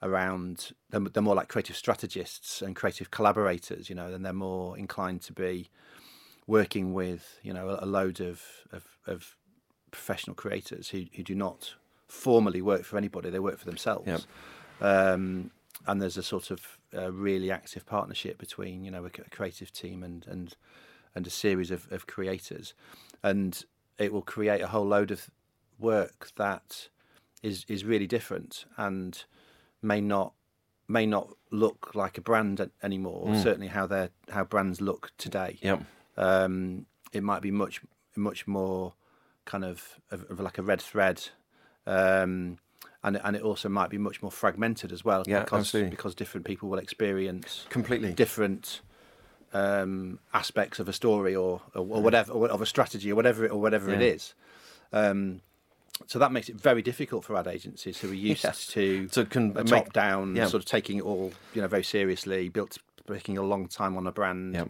around 0.03 0.73
they're, 0.91 1.01
they're, 1.01 1.23
more 1.23 1.35
like 1.35 1.49
creative 1.49 1.77
strategists 1.77 2.61
and 2.61 2.75
creative 2.75 3.11
collaborators 3.11 3.89
you 3.89 3.95
know 3.95 4.13
and 4.13 4.25
they're 4.25 4.33
more 4.33 4.77
inclined 4.77 5.23
to 5.23 5.33
be 5.33 5.71
working 6.47 6.93
with 6.93 7.39
you 7.43 7.53
know 7.53 7.69
a, 7.69 7.85
a 7.85 7.87
load 7.87 8.21
of, 8.21 8.43
of, 8.73 8.85
of 9.07 9.37
professional 9.91 10.35
creators 10.35 10.89
who, 10.89 11.05
who 11.15 11.23
do 11.23 11.35
not 11.35 11.75
formally 12.09 12.61
work 12.61 12.85
for 12.85 12.99
anybody 12.99 13.31
they 13.31 13.39
work 13.39 13.59
for 13.59 13.65
themselves 13.65 14.09
yep. 14.09 14.21
um, 14.81 15.51
and 15.87 16.03
there's 16.03 16.17
a 16.17 16.23
sort 16.23 16.51
of 16.51 16.79
uh, 16.97 17.11
really 17.13 17.51
active 17.51 17.87
partnership 17.87 18.39
between 18.39 18.85
you 18.85 18.91
know 18.91 19.05
a, 19.05 19.07
a, 19.07 19.31
creative 19.31 19.73
team 19.73 20.03
and 20.03 20.27
and 20.27 20.57
and 21.15 21.27
a 21.27 21.31
series 21.31 21.71
of, 21.71 21.91
of 21.93 22.07
creators 22.07 22.75
and 23.23 23.65
it 23.99 24.13
will 24.13 24.23
create 24.23 24.61
a 24.61 24.67
whole 24.69 24.87
load 24.87 25.11
of 25.11 25.31
work 25.79 26.31
that 26.37 26.89
is 27.43 27.65
is 27.69 27.85
really 27.85 28.07
different 28.07 28.65
and 28.77 29.25
may 29.83 30.01
not 30.01 30.33
may 30.89 31.07
not 31.07 31.29
look 31.51 31.95
like 31.95 32.19
a 32.19 32.21
brand 32.21 32.71
anymore. 32.83 33.29
Mm. 33.29 33.43
Certainly, 33.43 33.69
how 33.69 33.87
they 33.87 34.09
how 34.31 34.45
brands 34.45 34.81
look 34.81 35.11
today. 35.19 35.59
Yep. 35.63 35.83
Um, 36.17 36.87
it 37.13 37.23
might 37.23 37.43
be 37.43 37.51
much 37.51 37.81
much 38.17 38.47
more 38.47 38.95
kind 39.45 39.65
of, 39.65 40.01
of, 40.11 40.25
of 40.31 40.41
like 40.41 40.59
a 40.59 40.63
red 40.63 40.81
thread, 40.81 41.29
um, 41.87 42.59
and 43.03 43.21
and 43.23 43.37
it 43.37 43.43
also 43.43 43.69
might 43.69 43.91
be 43.91 43.99
much 43.99 44.23
more 44.23 44.31
fragmented 44.31 44.93
as 44.93 45.05
well. 45.05 45.25
Yeah, 45.27 45.41
because, 45.41 45.61
absolutely. 45.61 45.91
because 45.91 46.15
different 46.15 46.47
people 46.47 46.69
will 46.69 46.79
experience 46.79 47.67
Completely. 47.71 48.13
different 48.13 48.81
um, 49.53 50.19
aspects 50.33 50.79
of 50.79 50.89
a 50.89 50.93
story 50.93 51.35
or 51.35 51.61
or, 51.75 51.81
or 51.81 52.03
whatever 52.03 52.33
or 52.33 52.49
of 52.49 52.61
a 52.63 52.67
strategy 52.67 53.11
or 53.13 53.15
whatever 53.15 53.45
it, 53.45 53.51
or 53.53 53.61
whatever 53.61 53.93
it 53.93 54.01
Yeah. 54.01 54.09
is. 54.15 54.35
Um, 54.93 55.41
so 56.07 56.19
that 56.19 56.33
makes 56.33 56.49
it 56.49 56.57
very 56.57 56.83
difficult 56.83 57.25
for 57.25 57.37
ad 57.37 57.47
agencies 57.47 57.99
who 58.01 58.11
are 58.11 58.15
used 58.31 58.45
Yes. 58.45 58.67
to 58.69 59.09
To 59.09 59.25
con- 59.27 59.53
a 59.57 59.65
make- 59.65 59.67
top 59.67 59.93
down 59.93 60.35
yeah. 60.37 60.47
sort 60.47 60.63
of 60.63 60.69
taking 60.69 60.99
it 60.99 61.05
all 61.05 61.33
you 61.55 61.61
know 61.63 61.69
very 61.69 61.85
seriously, 61.85 62.49
built 62.49 62.79
taking 63.07 63.37
a 63.39 63.43
long 63.43 63.69
time 63.69 63.97
on 63.97 64.07
a 64.07 64.13
brand, 64.13 64.55
Yep. 64.55 64.69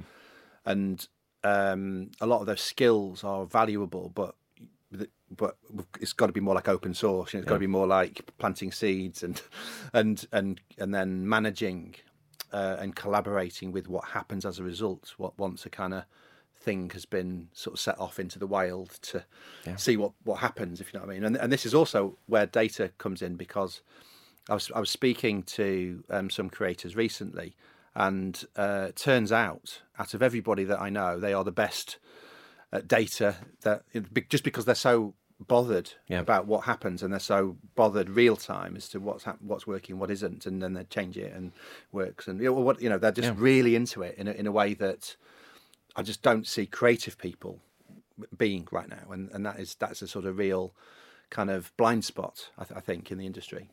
and 0.67 1.07
um, 1.45 2.11
a 2.21 2.27
lot 2.27 2.41
of 2.41 2.47
those 2.47 2.61
skills 2.61 3.25
are 3.25 3.47
valuable, 3.47 4.09
but 4.15 4.35
but 5.35 5.57
it's 6.01 6.13
got 6.13 6.27
to 6.27 6.33
be 6.33 6.41
more 6.41 6.55
like 6.55 6.69
open 6.69 6.93
source. 6.93 7.33
You 7.33 7.39
know, 7.39 7.43
it's 7.43 7.49
got 7.49 7.55
to 7.55 7.61
be 7.61 7.67
more 7.67 7.87
like 7.87 8.21
planting 8.39 8.71
seeds 8.71 9.23
and 9.23 9.41
and 9.95 10.27
and 10.33 10.61
and 10.79 10.95
then 10.95 11.27
managing 11.29 11.95
uh, 12.53 12.77
and 12.79 12.95
collaborating 12.95 13.73
with 13.73 13.89
what 13.89 14.05
happens 14.11 14.45
as 14.45 14.59
a 14.59 14.63
result. 14.63 15.15
What 15.17 15.39
once 15.39 15.67
a 15.67 15.71
kind 15.71 15.95
of 15.95 16.05
thing 16.55 16.91
has 16.91 17.05
been 17.05 17.49
sort 17.53 17.75
of 17.75 17.81
set 17.81 17.99
off 17.99 18.21
into 18.21 18.39
the 18.39 18.47
wild 18.47 18.91
to 19.03 19.25
see 19.77 19.97
what 19.97 20.13
what 20.25 20.39
happens, 20.39 20.81
if 20.81 20.93
you 20.93 20.99
know 20.99 21.07
what 21.07 21.13
I 21.13 21.15
mean. 21.15 21.25
And 21.25 21.37
and 21.37 21.53
this 21.53 21.67
is 21.67 21.75
also 21.75 22.17
where 22.27 22.47
data 22.47 22.91
comes 22.99 23.23
in 23.23 23.37
because 23.37 23.83
I 24.49 24.55
was 24.55 24.71
I 24.75 24.81
was 24.81 24.91
speaking 24.91 25.43
to 25.45 26.05
um, 26.11 26.31
some 26.31 26.51
creators 26.51 26.97
recently, 26.97 27.57
and 27.95 28.45
uh, 28.57 28.89
turns 28.95 29.33
out 29.33 29.83
out 29.99 30.15
of 30.15 30.23
everybody 30.23 30.65
that 30.65 30.81
I 30.81 30.91
know, 30.91 31.19
they 31.19 31.33
are 31.33 31.45
the 31.45 31.53
best 31.53 31.99
at 32.73 32.89
data. 32.89 33.37
That 33.63 33.83
just 34.29 34.45
because 34.45 34.65
they're 34.65 34.75
so 34.75 35.15
bothered 35.43 35.93
Yeah. 36.09 36.21
about 36.21 36.47
what 36.47 36.65
happens 36.65 37.03
and 37.03 37.13
they're 37.13 37.21
so 37.21 37.57
bothered 37.75 38.09
real 38.09 38.37
time 38.37 38.77
as 38.77 38.89
to 38.91 39.01
what's 39.01 39.25
hap- 39.25 39.43
what's 39.43 39.67
working, 39.67 39.99
what 39.99 40.11
isn't, 40.11 40.47
and 40.47 40.63
then 40.63 40.73
they 40.75 40.85
change 40.85 41.17
it 41.17 41.33
and 41.33 41.53
works. 41.93 42.27
And 42.29 42.41
you 42.41 42.47
know, 42.47 42.53
what 42.53 42.81
you 42.81 42.89
know, 42.89 42.99
they're 42.99 43.13
just 43.13 43.35
really 43.37 43.77
into 43.77 44.03
it 44.03 44.17
in 44.19 44.29
a, 44.29 44.33
in 44.33 44.47
a 44.47 44.53
way 44.53 44.75
that 44.75 45.17
I 45.97 46.03
just 46.03 46.23
don't 46.23 46.47
see 46.47 46.67
creative 46.67 47.19
people 47.19 47.61
being 48.37 48.69
right 48.71 48.89
now, 48.89 49.11
and 49.11 49.31
and 49.33 49.45
that 49.47 49.59
is 49.59 49.75
that's 49.75 50.03
a 50.03 50.09
sort 50.09 50.25
of 50.25 50.39
real 50.39 50.73
kind 51.31 51.51
of 51.51 51.75
blind 51.77 52.05
spot 52.05 52.51
I, 52.59 52.65
th- 52.65 52.77
I 52.77 52.81
think 52.81 53.11
in 53.11 53.19
the 53.19 53.27
industry. 53.27 53.69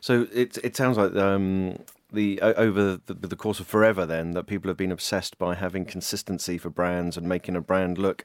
So 0.00 0.26
it 0.32 0.58
it 0.62 0.76
sounds 0.76 0.96
like 0.96 1.14
um, 1.16 1.78
the 2.12 2.40
over 2.40 3.00
the, 3.06 3.14
the 3.14 3.36
course 3.36 3.60
of 3.60 3.66
forever, 3.66 4.06
then 4.06 4.32
that 4.32 4.44
people 4.46 4.68
have 4.68 4.76
been 4.76 4.92
obsessed 4.92 5.36
by 5.38 5.54
having 5.54 5.84
consistency 5.84 6.58
for 6.58 6.70
brands 6.70 7.16
and 7.16 7.28
making 7.28 7.56
a 7.56 7.60
brand 7.60 7.98
look 7.98 8.24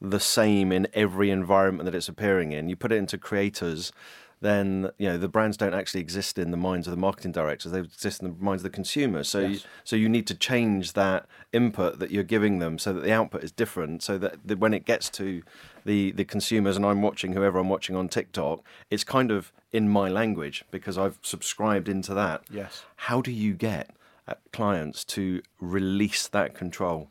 the 0.00 0.20
same 0.20 0.72
in 0.72 0.88
every 0.94 1.30
environment 1.30 1.84
that 1.84 1.94
it's 1.94 2.08
appearing 2.08 2.52
in. 2.52 2.68
You 2.68 2.76
put 2.76 2.92
it 2.92 2.96
into 2.96 3.18
creators, 3.18 3.92
then 4.40 4.90
you 4.96 5.06
know 5.06 5.18
the 5.18 5.28
brands 5.28 5.58
don't 5.58 5.74
actually 5.74 6.00
exist 6.00 6.38
in 6.38 6.50
the 6.50 6.56
minds 6.56 6.86
of 6.86 6.92
the 6.92 6.96
marketing 6.96 7.32
directors; 7.32 7.72
they 7.72 7.80
exist 7.80 8.22
in 8.22 8.28
the 8.28 8.42
minds 8.42 8.60
of 8.64 8.70
the 8.70 8.74
consumers. 8.74 9.28
So, 9.28 9.40
you, 9.40 9.60
so 9.84 9.96
you 9.96 10.08
need 10.08 10.26
to 10.28 10.34
change 10.34 10.94
that 10.94 11.26
input 11.52 11.98
that 11.98 12.10
you're 12.10 12.24
giving 12.24 12.58
them 12.58 12.78
so 12.78 12.92
that 12.94 13.02
the 13.02 13.12
output 13.12 13.44
is 13.44 13.52
different. 13.52 14.02
So 14.02 14.16
that 14.18 14.38
the, 14.44 14.56
when 14.56 14.72
it 14.72 14.86
gets 14.86 15.10
to 15.10 15.42
the 15.84 16.12
the 16.12 16.24
consumers, 16.24 16.76
and 16.76 16.86
I'm 16.86 17.02
watching 17.02 17.34
whoever 17.34 17.58
I'm 17.58 17.68
watching 17.68 17.96
on 17.96 18.08
TikTok, 18.08 18.64
it's 18.90 19.04
kind 19.04 19.30
of 19.30 19.52
in 19.72 19.88
my 19.88 20.08
language 20.08 20.64
because 20.70 20.96
I've 20.96 21.18
subscribed 21.22 21.88
into 21.88 22.14
that. 22.14 22.42
Yes. 22.50 22.84
How 22.96 23.20
do 23.20 23.30
you 23.30 23.52
get 23.52 23.90
uh, 24.26 24.34
clients 24.52 25.04
to 25.04 25.42
release 25.60 26.26
that 26.28 26.54
control? 26.54 27.10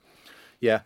Yeah. 0.59 0.81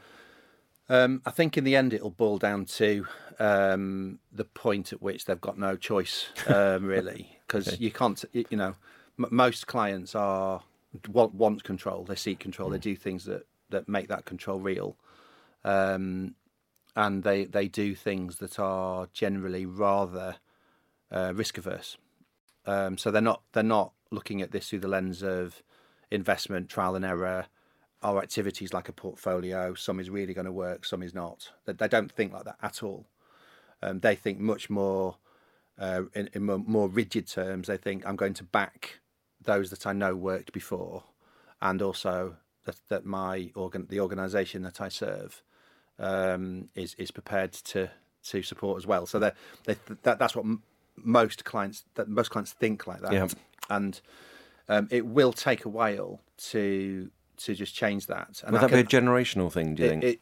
Um, 0.89 1.22
I 1.26 1.32
think 1.32 1.58
in 1.58 1.63
the 1.63 1.76
end 1.76 1.93
it'll 1.93 2.10
boil 2.10 2.38
down 2.38 2.65
to 2.65 3.06
um, 3.39 4.19
the 4.32 4.43
point 4.43 4.91
at 4.91 5.02
which 5.02 5.26
they've 5.26 5.39
got 5.39 5.58
no 5.58 5.76
choice, 5.78 6.28
um, 6.48 6.86
really, 6.86 7.39
because 7.48 7.80
you 7.80 7.91
can't. 7.91 8.24
You 8.34 8.58
know, 8.58 8.76
m- 9.17 9.30
most 9.32 9.67
clients 9.67 10.13
are 10.13 10.63
want, 11.08 11.34
want 11.34 11.63
control. 11.63 12.04
They 12.04 12.15
seek 12.15 12.39
control. 12.39 12.69
They 12.69 12.78
do 12.80 12.96
things 12.96 13.26
that 13.26 13.48
that 13.69 13.88
make 13.88 14.10
that 14.10 14.26
control 14.26 14.60
real, 14.60 14.98
um, 15.63 16.36
and 16.96 17.24
they 17.24 17.46
they 17.46 17.67
do 17.67 17.96
things 17.96 18.38
that 18.38 18.60
are 18.60 19.08
generally 19.13 19.65
rather 19.65 20.36
uh, 21.12 21.34
risk 21.34 21.58
averse. 21.58 21.98
Um, 22.65 22.98
so 22.98 23.10
they're 23.10 23.22
not 23.22 23.41
they're 23.54 23.63
not 23.63 23.93
looking 24.12 24.41
at 24.41 24.52
this 24.52 24.69
through 24.69 24.80
the 24.80 24.88
lens 24.88 25.24
of 25.24 25.63
investment, 26.12 26.69
trial 26.69 26.96
and 26.96 27.06
error. 27.06 27.48
Our 28.04 28.20
activities 28.22 28.74
like 28.74 28.89
a 28.89 28.94
portfolio. 28.94 29.74
Some 29.74 30.00
is 30.00 30.10
really 30.10 30.34
going 30.34 30.46
to 30.46 30.52
work, 30.52 30.86
some 30.86 31.02
is 31.04 31.13
not. 31.13 31.52
They, 31.66 31.74
they 31.74 31.88
don't 31.88 32.12
think 32.12 32.34
like 32.34 32.46
that 32.46 32.58
at 32.62 32.84
all. 32.84 33.08
Um, 33.82 34.00
they 34.00 34.16
think 34.16 34.39
much 34.39 34.70
more 34.70 35.18
uh, 35.80 36.04
in, 36.13 36.30
in 36.34 36.46
more, 36.46 36.60
more 36.60 36.88
rigid 36.89 37.28
terms. 37.28 37.68
They 37.68 37.78
think 37.78 38.06
I'm 38.06 38.16
going 38.16 38.34
to 38.36 38.44
back 38.44 39.00
those 39.42 39.70
that 39.72 39.86
I 39.86 39.94
know 39.94 40.16
worked 40.16 40.54
before, 40.54 41.04
and 41.62 41.82
also 41.82 42.38
that, 42.66 42.76
that 42.89 43.06
my 43.06 43.52
organ, 43.56 43.88
the 43.89 44.00
organisation 44.00 44.62
that 44.63 44.80
I 44.80 44.89
serve, 44.89 45.42
um, 46.00 46.70
is 46.76 46.96
is 46.96 47.12
prepared 47.12 47.52
to 47.54 47.89
to 48.30 48.42
support 48.42 48.78
as 48.78 48.88
well. 48.88 49.06
So 49.06 49.20
they 49.20 49.32
they 49.66 49.76
that 50.04 50.20
that's 50.20 50.36
what 50.36 50.46
m- 50.46 50.63
most 50.96 51.44
clients 51.44 51.84
that 51.96 52.08
most 52.08 52.30
clients 52.32 52.54
think 52.54 52.88
like 52.88 53.02
that, 53.02 53.13
Yeah. 53.13 53.28
and 53.70 54.00
um, 54.70 54.88
it 54.92 55.06
will 55.06 55.34
take 55.34 55.66
a 55.66 55.70
while 55.70 56.22
to 56.52 57.12
to 57.38 57.56
just 57.56 57.76
change 57.76 58.08
that. 58.08 58.41
And 58.43 58.54
Would 58.54 58.63
I 58.63 58.67
that 58.67 58.74
be 58.89 58.98
a 58.98 59.02
generational 59.02 59.52
thing? 59.52 59.76
Do 59.76 59.84
you 59.84 59.88
it, 59.88 59.91
think? 59.91 60.04
it- 60.04 60.22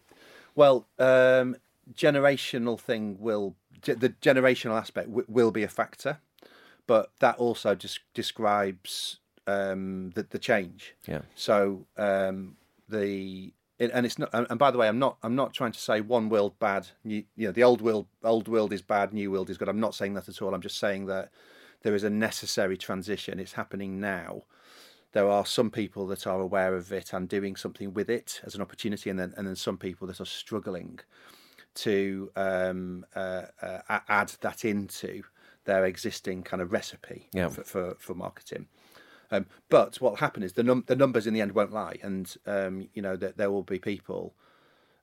well, 0.56 0.88
um, 1.00 1.56
generational 1.93 2.80
thing 2.80 3.17
will 3.19 3.56
the 3.84 4.13
generational 4.21 4.78
aspect 4.78 5.08
w- 5.08 5.26
will 5.28 5.52
be 5.52 5.63
a 5.63 5.67
factor, 5.67 6.19
but 6.88 7.12
that 7.19 7.38
also 7.38 7.74
just 7.74 8.00
describes 8.13 9.19
um, 9.47 10.12
the 10.15 10.24
the 10.24 10.39
change. 10.39 10.93
Yeah. 11.08 11.21
So 11.36 11.86
um, 11.97 12.58
the 12.89 13.54
it- 13.80 13.91
and 13.93 14.06
it's 14.06 14.19
not. 14.19 14.30
And 14.34 14.60
by 14.60 14.71
the 14.71 14.78
way, 14.78 14.88
I'm 14.88 15.00
not. 15.00 15.17
I'm 15.24 15.36
not 15.36 15.54
trying 15.54 15.71
to 15.71 15.80
say 15.80 16.02
one 16.02 16.30
world 16.30 16.60
bad. 16.60 16.89
New, 17.04 17.24
you 17.36 17.47
know, 17.47 17.52
the 17.52 17.63
old 17.63 17.82
world. 17.82 18.08
Old 18.24 18.47
world 18.47 18.71
is 18.74 18.82
bad. 18.82 19.13
New 19.13 19.32
world 19.32 19.50
is 19.50 19.58
good. 19.58 19.69
I'm 19.69 19.80
not 19.80 19.95
saying 19.95 20.13
that 20.15 20.30
at 20.30 20.41
all. 20.41 20.54
I'm 20.54 20.62
just 20.62 20.78
saying 20.78 21.08
that 21.08 21.32
there 21.82 21.95
is 21.95 22.04
a 22.04 22.10
necessary 22.10 22.78
transition. 22.78 23.39
It's 23.39 23.54
happening 23.54 24.00
now. 24.00 24.43
There 25.13 25.30
are 25.30 25.45
some 25.45 25.69
people 25.71 26.08
that 26.08 26.26
are 26.26 26.39
aware 26.39 26.76
of 26.76 26.91
it 26.91 27.13
and 27.13 27.28
doing 27.28 27.56
something 27.56 27.93
with 27.93 28.10
it 28.10 28.41
as 28.45 28.56
an 28.56 28.62
opportunity, 28.62 29.10
and 29.10 29.19
then 29.19 29.34
and 29.36 29.47
then 29.47 29.56
some 29.56 29.78
people 29.78 30.08
that 30.08 30.21
are 30.21 30.26
struggling 30.26 31.00
to 31.74 32.32
um, 32.36 33.06
uh, 33.15 33.43
uh, 33.62 34.00
add 34.08 34.30
that 34.41 34.65
into 34.65 35.24
their 35.65 35.86
existing 35.86 36.43
kind 36.43 36.62
of 36.62 36.71
recipe 36.71 37.30
Yeah. 37.34 37.50
for, 37.50 37.63
for, 37.63 37.95
for 38.00 38.13
marketing. 38.13 38.67
Um, 39.32 39.45
but 39.69 40.02
what 40.02 40.12
will 40.12 40.17
happen 40.17 40.43
is 40.43 40.54
the 40.54 40.63
num- 40.63 40.84
the 40.88 40.95
numbers 40.95 41.26
in 41.26 41.34
the 41.34 41.41
end 41.41 41.54
won't 41.54 41.71
lie, 41.71 41.97
and 42.02 42.36
um, 42.45 42.89
you 42.93 43.02
know 43.02 43.15
that 43.15 43.38
there 43.38 43.50
will 43.50 43.63
be 43.63 43.80
people 43.80 44.34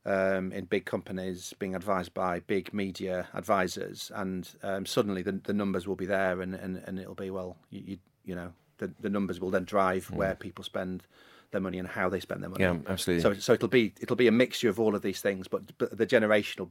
um, 0.04 0.52
in 0.52 0.66
big 0.66 0.84
companies 0.84 1.54
being 1.58 1.74
advised 1.74 2.12
by 2.12 2.40
big 2.40 2.74
media 2.74 3.28
advisors, 3.32 4.12
and 4.14 4.50
um, 4.62 4.84
suddenly 4.84 5.22
the, 5.22 5.32
the 5.32 5.54
numbers 5.54 5.86
will 5.86 5.96
be 5.96 6.06
there, 6.06 6.42
and, 6.42 6.54
and, 6.54 6.82
and 6.86 6.98
it'll 6.98 7.14
be 7.14 7.30
well, 7.30 7.56
you 7.70 7.82
you, 7.86 7.98
you 8.24 8.34
know 8.34 8.52
the, 8.78 8.92
the 9.00 9.10
numbers 9.10 9.40
will 9.40 9.50
then 9.50 9.64
drive 9.64 10.06
hmm. 10.06 10.16
where 10.16 10.34
people 10.34 10.64
spend 10.64 11.04
their 11.50 11.60
money 11.60 11.78
and 11.78 11.88
how 11.88 12.08
they 12.08 12.20
spend 12.20 12.42
their 12.42 12.50
money. 12.50 12.62
Yeah, 12.62 12.76
absolutely. 12.86 13.22
So 13.22 13.34
so 13.34 13.52
it'll 13.54 13.68
be 13.68 13.92
it'll 14.00 14.16
be 14.16 14.26
a 14.26 14.32
mixture 14.32 14.68
of 14.68 14.78
all 14.80 14.94
of 14.94 15.02
these 15.02 15.20
things, 15.20 15.48
but, 15.48 15.76
but 15.78 15.96
the 15.96 16.06
generational 16.06 16.70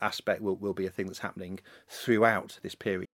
aspect 0.00 0.40
will, 0.40 0.56
will 0.56 0.74
be 0.74 0.86
a 0.86 0.90
thing 0.90 1.06
that's 1.06 1.18
happening 1.18 1.58
throughout 1.88 2.58
this 2.62 2.74
period. 2.74 3.08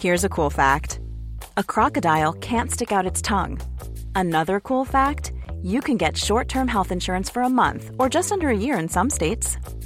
Here's 0.00 0.24
a 0.24 0.28
cool 0.28 0.50
fact 0.50 1.00
a 1.56 1.64
crocodile 1.64 2.32
can't 2.34 2.70
stick 2.70 2.92
out 2.92 3.06
its 3.06 3.22
tongue. 3.22 3.60
Another 4.14 4.60
cool 4.60 4.84
fact 4.84 5.32
you 5.62 5.80
can 5.80 5.96
get 5.96 6.16
short 6.16 6.48
term 6.48 6.68
health 6.68 6.92
insurance 6.92 7.30
for 7.30 7.42
a 7.42 7.48
month 7.48 7.90
or 7.98 8.08
just 8.08 8.32
under 8.32 8.48
a 8.50 8.56
year 8.56 8.78
in 8.78 8.88
some 8.88 9.10
states. 9.10 9.56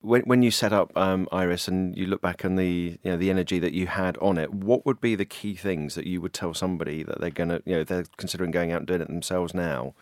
When, 0.00 0.22
when 0.22 0.42
you 0.42 0.50
set 0.50 0.72
up 0.72 0.96
um, 0.96 1.28
Iris 1.32 1.66
and 1.66 1.96
you 1.96 2.06
look 2.06 2.20
back 2.20 2.44
on 2.44 2.54
the 2.54 2.98
you 3.02 3.10
know 3.10 3.16
the 3.16 3.30
energy 3.30 3.58
that 3.58 3.72
you 3.72 3.88
had 3.88 4.16
on 4.18 4.38
it, 4.38 4.54
what 4.54 4.86
would 4.86 5.00
be 5.00 5.14
the 5.14 5.24
key 5.24 5.54
things 5.54 5.94
that 5.96 6.06
you 6.06 6.20
would 6.20 6.32
tell 6.32 6.54
somebody 6.54 7.02
that 7.02 7.20
they're 7.20 7.30
gonna 7.30 7.60
you 7.64 7.76
know 7.76 7.84
they're 7.84 8.04
considering 8.16 8.50
going 8.50 8.70
out 8.70 8.78
and 8.78 8.86
doing 8.86 9.00
it 9.00 9.08
themselves 9.08 9.54
now? 9.54 9.94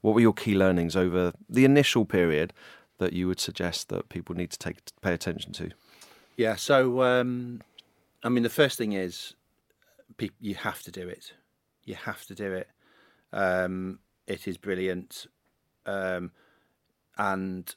What 0.00 0.14
were 0.14 0.20
your 0.20 0.32
key 0.32 0.54
learnings 0.54 0.96
over 0.96 1.32
the 1.48 1.64
initial 1.64 2.04
period 2.04 2.52
that 2.98 3.12
you 3.12 3.26
would 3.26 3.40
suggest 3.40 3.88
that 3.88 4.08
people 4.08 4.34
need 4.34 4.50
to 4.50 4.58
take 4.58 4.78
pay 5.02 5.12
attention 5.12 5.52
to? 5.52 5.70
Yeah. 6.36 6.56
So, 6.56 7.02
um, 7.02 7.60
I 8.22 8.28
mean, 8.28 8.42
the 8.42 8.50
first 8.50 8.78
thing 8.78 8.92
is, 8.92 9.34
pe- 10.16 10.30
you 10.40 10.54
have 10.54 10.82
to 10.82 10.90
do 10.90 11.08
it. 11.08 11.32
You 11.84 11.94
have 11.94 12.24
to 12.26 12.34
do 12.34 12.52
it. 12.52 12.68
Um, 13.32 13.98
it 14.26 14.48
is 14.48 14.56
brilliant, 14.56 15.26
um, 15.86 16.30
and 17.18 17.74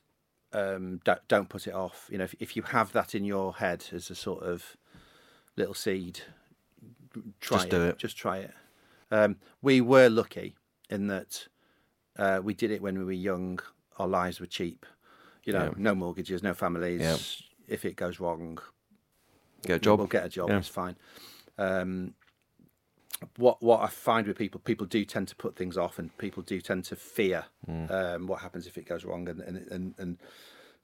um, 0.54 1.00
don't, 1.04 1.20
don't 1.28 1.50
put 1.50 1.68
it 1.68 1.74
off. 1.74 2.08
You 2.12 2.18
know, 2.20 2.24
if, 2.26 2.36
if 2.40 2.56
you 2.56 2.64
have 2.64 2.92
that 2.94 3.14
in 3.16 3.24
your 3.24 3.56
head 3.56 3.86
as 3.94 4.10
a 4.10 4.16
sort 4.16 4.44
of 4.44 4.78
little 5.56 5.74
seed, 5.74 6.22
try 7.42 7.58
Just 7.58 7.68
it. 7.68 7.72
do 7.72 7.82
it. 7.84 7.98
Just 7.98 8.18
try 8.18 8.38
it. 8.40 8.52
Um, 9.12 9.38
we 9.62 9.82
were 9.82 10.10
lucky 10.10 10.56
in 10.90 11.08
that 11.08 11.48
uh, 12.18 12.40
we 12.44 12.54
did 12.54 12.72
it 12.72 12.82
when 12.82 12.98
we 12.98 13.04
were 13.06 13.12
young. 13.12 13.60
Our 14.00 14.08
lives 14.08 14.40
were 14.40 14.46
cheap. 14.48 14.86
You 15.44 15.54
know, 15.54 15.66
Yeah. 15.66 15.74
no 15.78 15.96
mortgages, 15.96 16.44
no 16.44 16.54
families. 16.54 17.02
Yeah. 17.02 17.18
If 17.74 17.86
it 17.86 17.96
goes 17.96 18.20
wrong, 18.20 18.60
Get 19.64 19.78
a 19.78 19.80
job. 19.80 20.00
We'll 20.00 20.08
get 20.08 20.26
a 20.26 20.30
job. 20.30 20.50
Yeah. 20.50 20.58
It's 20.60 20.68
fine. 20.68 20.96
Um, 21.58 22.14
what 23.38 23.62
what 23.62 23.82
I 23.82 23.88
find 23.88 24.28
with 24.28 24.38
people, 24.38 24.60
people 24.60 24.86
do 24.86 25.04
tend 25.06 25.28
to 25.30 25.36
put 25.36 25.56
things 25.56 25.78
off, 25.78 26.00
and 26.00 26.16
people 26.18 26.44
do 26.44 26.62
tend 26.62 26.86
to 26.86 26.96
fear 26.96 27.46
Mm. 27.68 27.92
um, 27.92 28.28
what 28.28 28.42
happens 28.42 28.66
if 28.68 28.78
it 28.78 28.86
goes 28.86 29.04
wrong, 29.04 29.28
and 29.28 29.42
and, 29.42 29.58
and, 29.72 29.94
and 29.98 30.18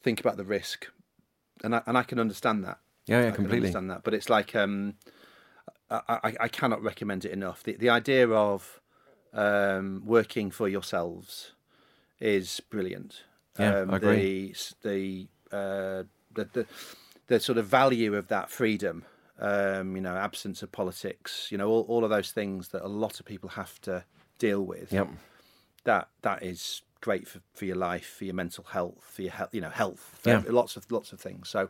think 0.02 0.20
about 0.20 0.38
the 0.38 0.44
risk. 0.44 0.88
And 1.64 1.76
I 1.76 1.82
and 1.86 1.98
I 1.98 2.04
can 2.04 2.20
understand 2.20 2.64
that. 2.64 2.80
Yeah, 3.06 3.22
yeah, 3.22 3.28
I 3.28 3.32
completely. 3.32 3.58
understand 3.58 3.90
that. 3.90 4.04
But 4.04 4.14
it's 4.14 4.30
like 4.30 4.56
um, 4.56 4.96
I, 5.90 6.02
I, 6.08 6.36
I 6.42 6.48
cannot 6.48 6.82
recommend 6.82 7.26
it 7.26 7.32
enough. 7.32 7.64
The 7.64 7.74
the 7.74 7.90
idea 7.90 8.30
of 8.30 8.82
um, 9.34 10.04
working 10.06 10.52
for 10.52 10.68
yourselves 10.68 11.52
is 12.20 12.60
brilliant. 12.60 13.24
Yeah, 13.60 13.80
um, 13.80 13.94
I 13.94 13.98
agree. 13.98 14.54
The 14.82 15.28
the, 15.52 15.56
uh, 15.56 16.04
the 16.34 16.46
the 16.54 16.66
the 17.28 17.40
sort 17.40 17.58
of 17.58 17.66
value 17.68 18.16
of 18.16 18.28
that 18.28 18.50
freedom, 18.50 19.06
um, 19.44 19.96
you 19.96 20.02
know, 20.02 20.16
absence 20.16 20.64
of 20.64 20.72
politics, 20.72 21.50
you 21.52 21.58
know, 21.58 21.70
all, 21.70 21.82
all 21.90 22.04
of 22.04 22.10
those 22.10 22.32
things 22.32 22.70
that 22.70 22.82
a 22.84 22.88
lot 22.88 23.20
of 23.20 23.26
people 23.26 23.50
have 23.50 23.80
to 23.82 24.04
deal 24.40 24.62
with. 24.66 24.92
Yep. 24.92 25.10
That 25.84 26.08
that 26.22 26.42
is 26.42 26.82
great 27.02 27.28
for, 27.28 27.42
for 27.54 27.66
your 27.66 27.76
life, 27.76 28.06
for 28.18 28.24
your 28.24 28.34
mental 28.34 28.64
health, 28.64 29.04
for 29.04 29.22
your 29.22 29.34
health, 29.34 29.54
you 29.54 29.60
know, 29.62 29.70
health, 29.70 30.22
Yeah. 30.26 30.42
lots 30.48 30.78
of 30.78 30.90
lots 30.90 31.12
of 31.12 31.20
things. 31.20 31.50
So 31.50 31.70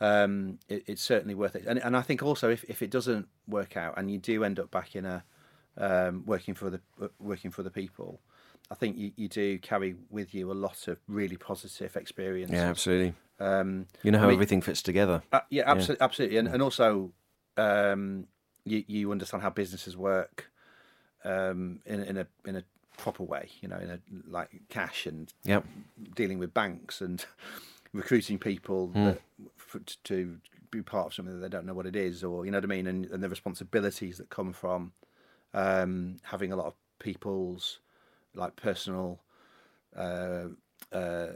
um, 0.00 0.58
it, 0.68 0.84
it's 0.86 1.02
certainly 1.02 1.34
worth 1.34 1.54
it. 1.54 1.64
And 1.66 1.78
and 1.78 1.94
I 1.94 2.00
think 2.00 2.22
also 2.22 2.48
if, 2.48 2.64
if 2.64 2.80
it 2.82 2.90
doesn't 2.90 3.28
work 3.46 3.76
out 3.76 3.94
and 3.98 4.10
you 4.10 4.18
do 4.18 4.42
end 4.42 4.58
up 4.58 4.70
back 4.70 4.96
in 4.96 5.04
a 5.04 5.22
um, 5.76 6.24
working 6.24 6.54
for 6.54 6.70
the 6.70 6.80
working 7.18 7.50
for 7.50 7.62
the 7.62 7.70
people, 7.70 8.20
I 8.70 8.74
think 8.74 8.96
you, 8.96 9.12
you 9.16 9.28
do 9.28 9.58
carry 9.58 9.94
with 10.10 10.34
you 10.34 10.50
a 10.50 10.54
lot 10.54 10.88
of 10.88 10.98
really 11.06 11.36
positive 11.36 11.96
experiences. 11.96 12.54
Yeah, 12.56 12.70
absolutely. 12.70 13.14
Um, 13.38 13.86
You 14.02 14.10
know 14.10 14.18
I 14.18 14.22
how 14.22 14.28
mean- 14.28 14.34
everything 14.34 14.62
fits 14.62 14.82
together. 14.82 15.22
uh, 15.32 15.40
yeah, 15.50 15.64
absolutely, 15.66 16.02
absolutely, 16.04 16.36
and 16.38 16.48
and 16.48 16.62
also 16.62 17.12
um, 17.56 18.26
you 18.64 18.84
you 18.86 19.12
understand 19.12 19.42
how 19.42 19.50
businesses 19.50 19.96
work 19.96 20.50
um, 21.24 21.80
in 21.86 22.00
in 22.02 22.16
a 22.16 22.26
in 22.46 22.56
a 22.56 22.64
proper 22.96 23.22
way. 23.22 23.48
You 23.60 23.68
know, 23.68 23.78
in 23.78 23.90
a 23.90 23.98
like 24.26 24.50
cash 24.68 25.06
and 25.06 25.32
Yep. 25.44 25.64
dealing 26.14 26.38
with 26.38 26.54
banks 26.54 27.00
and 27.00 27.24
recruiting 27.92 28.38
people 28.38 28.88
Hmm. 28.88 29.04
that, 29.04 29.20
for, 29.56 29.80
to 30.04 30.38
be 30.70 30.82
part 30.82 31.06
of 31.08 31.14
something 31.14 31.34
that 31.34 31.40
they 31.40 31.54
don't 31.56 31.66
know 31.66 31.74
what 31.74 31.86
it 31.86 31.96
is, 31.96 32.24
or 32.24 32.44
you 32.44 32.50
know 32.50 32.58
what 32.58 32.64
I 32.64 32.68
mean, 32.68 32.86
and, 32.86 33.06
and 33.10 33.22
the 33.22 33.28
responsibilities 33.28 34.18
that 34.18 34.30
come 34.30 34.52
from 34.52 34.92
um, 35.52 36.16
having 36.22 36.50
a 36.52 36.56
lot 36.56 36.66
of 36.66 36.74
people's 36.98 37.80
like 38.34 38.56
personal 38.56 39.20
uh, 39.96 40.46
uh, 40.92 41.26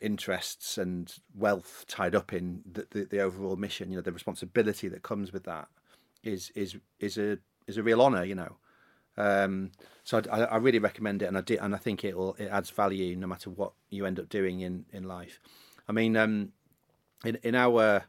interests 0.00 0.78
and 0.78 1.14
wealth 1.34 1.84
tied 1.88 2.14
up 2.14 2.32
in 2.32 2.62
the, 2.70 2.86
the, 2.90 3.04
the 3.04 3.20
overall 3.20 3.56
mission. 3.56 3.90
You 3.90 3.96
know, 3.96 4.02
the 4.02 4.12
responsibility 4.12 4.88
that 4.88 5.02
comes 5.02 5.32
with 5.32 5.44
that 5.44 5.68
is 6.22 6.50
is 6.54 6.76
is 7.00 7.18
a 7.18 7.38
is 7.66 7.76
a 7.76 7.82
real 7.82 8.02
honour. 8.02 8.24
You 8.24 8.34
know, 8.34 8.56
um, 9.16 9.72
so 10.02 10.22
I, 10.30 10.42
I 10.42 10.56
really 10.56 10.78
recommend 10.78 11.22
it, 11.22 11.26
and 11.26 11.38
I 11.38 11.42
did, 11.42 11.58
and 11.58 11.74
I 11.74 11.78
think 11.78 12.04
it 12.04 12.16
will 12.16 12.34
it 12.34 12.48
adds 12.48 12.70
value 12.70 13.16
no 13.16 13.26
matter 13.26 13.50
what 13.50 13.72
you 13.90 14.06
end 14.06 14.18
up 14.18 14.28
doing 14.28 14.60
in 14.60 14.86
in 14.92 15.04
life. 15.04 15.40
I 15.88 15.92
mean, 15.92 16.16
um, 16.16 16.52
in 17.24 17.38
in 17.42 17.54
our 17.54 18.04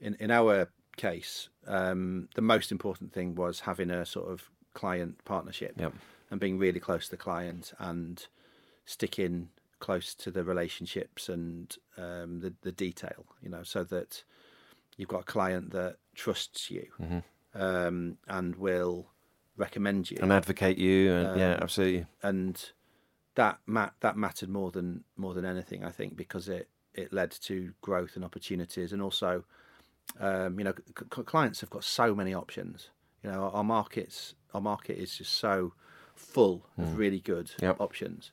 in 0.00 0.14
in 0.14 0.30
our 0.30 0.68
case, 0.96 1.48
um, 1.66 2.28
the 2.34 2.42
most 2.42 2.72
important 2.72 3.12
thing 3.12 3.34
was 3.34 3.60
having 3.60 3.90
a 3.90 4.06
sort 4.06 4.30
of 4.30 4.50
client 4.74 5.24
partnership 5.24 5.74
Yep. 5.76 5.92
And 6.30 6.40
being 6.40 6.58
really 6.58 6.80
close 6.80 7.06
to 7.06 7.10
the 7.10 7.16
client 7.16 7.72
and 7.78 8.26
sticking 8.84 9.48
close 9.78 10.14
to 10.14 10.30
the 10.30 10.44
relationships 10.44 11.28
and 11.28 11.76
um, 11.96 12.40
the 12.40 12.52
the 12.62 12.72
detail. 12.72 13.26
You 13.42 13.50
know, 13.50 13.62
so 13.62 13.84
that 13.84 14.24
you've 14.96 15.08
got 15.08 15.22
a 15.22 15.32
client 15.32 15.70
that 15.72 15.96
trusts 16.14 16.70
you 16.70 16.86
um, 17.54 18.18
and 18.28 18.56
will 18.56 19.08
recommend 19.56 20.10
you 20.10 20.18
And 20.20 20.32
advocate 20.32 20.78
you. 20.78 21.12
And, 21.12 21.38
yeah, 21.38 21.54
Um, 21.54 21.62
absolutely. 21.62 22.06
and 22.22 22.72
that 23.34 23.58
ma- 23.66 23.90
that 24.00 24.16
mattered 24.16 24.48
more 24.48 24.70
than 24.70 25.04
more 25.16 25.34
than 25.34 25.44
anything, 25.44 25.84
I 25.84 25.90
think, 25.90 26.16
because 26.16 26.48
it 26.48 26.68
it 26.94 27.12
led 27.12 27.30
to 27.30 27.72
growth 27.80 28.16
and 28.16 28.24
opportunities, 28.24 28.92
and 28.92 29.00
also, 29.00 29.44
um, 30.18 30.58
you 30.58 30.64
know, 30.64 30.74
c- 30.98 31.22
clients 31.22 31.60
have 31.60 31.70
got 31.70 31.84
so 31.84 32.14
many 32.14 32.34
options. 32.34 32.90
You 33.22 33.30
know, 33.30 33.42
our, 33.44 33.50
our 33.52 33.64
markets 33.64 34.34
our 34.52 34.60
market 34.60 34.98
is 34.98 35.16
just 35.16 35.32
so 35.34 35.72
full 36.20 36.66
of 36.78 36.96
really 36.98 37.20
good 37.20 37.50
Yep. 37.60 37.80
options, 37.80 38.32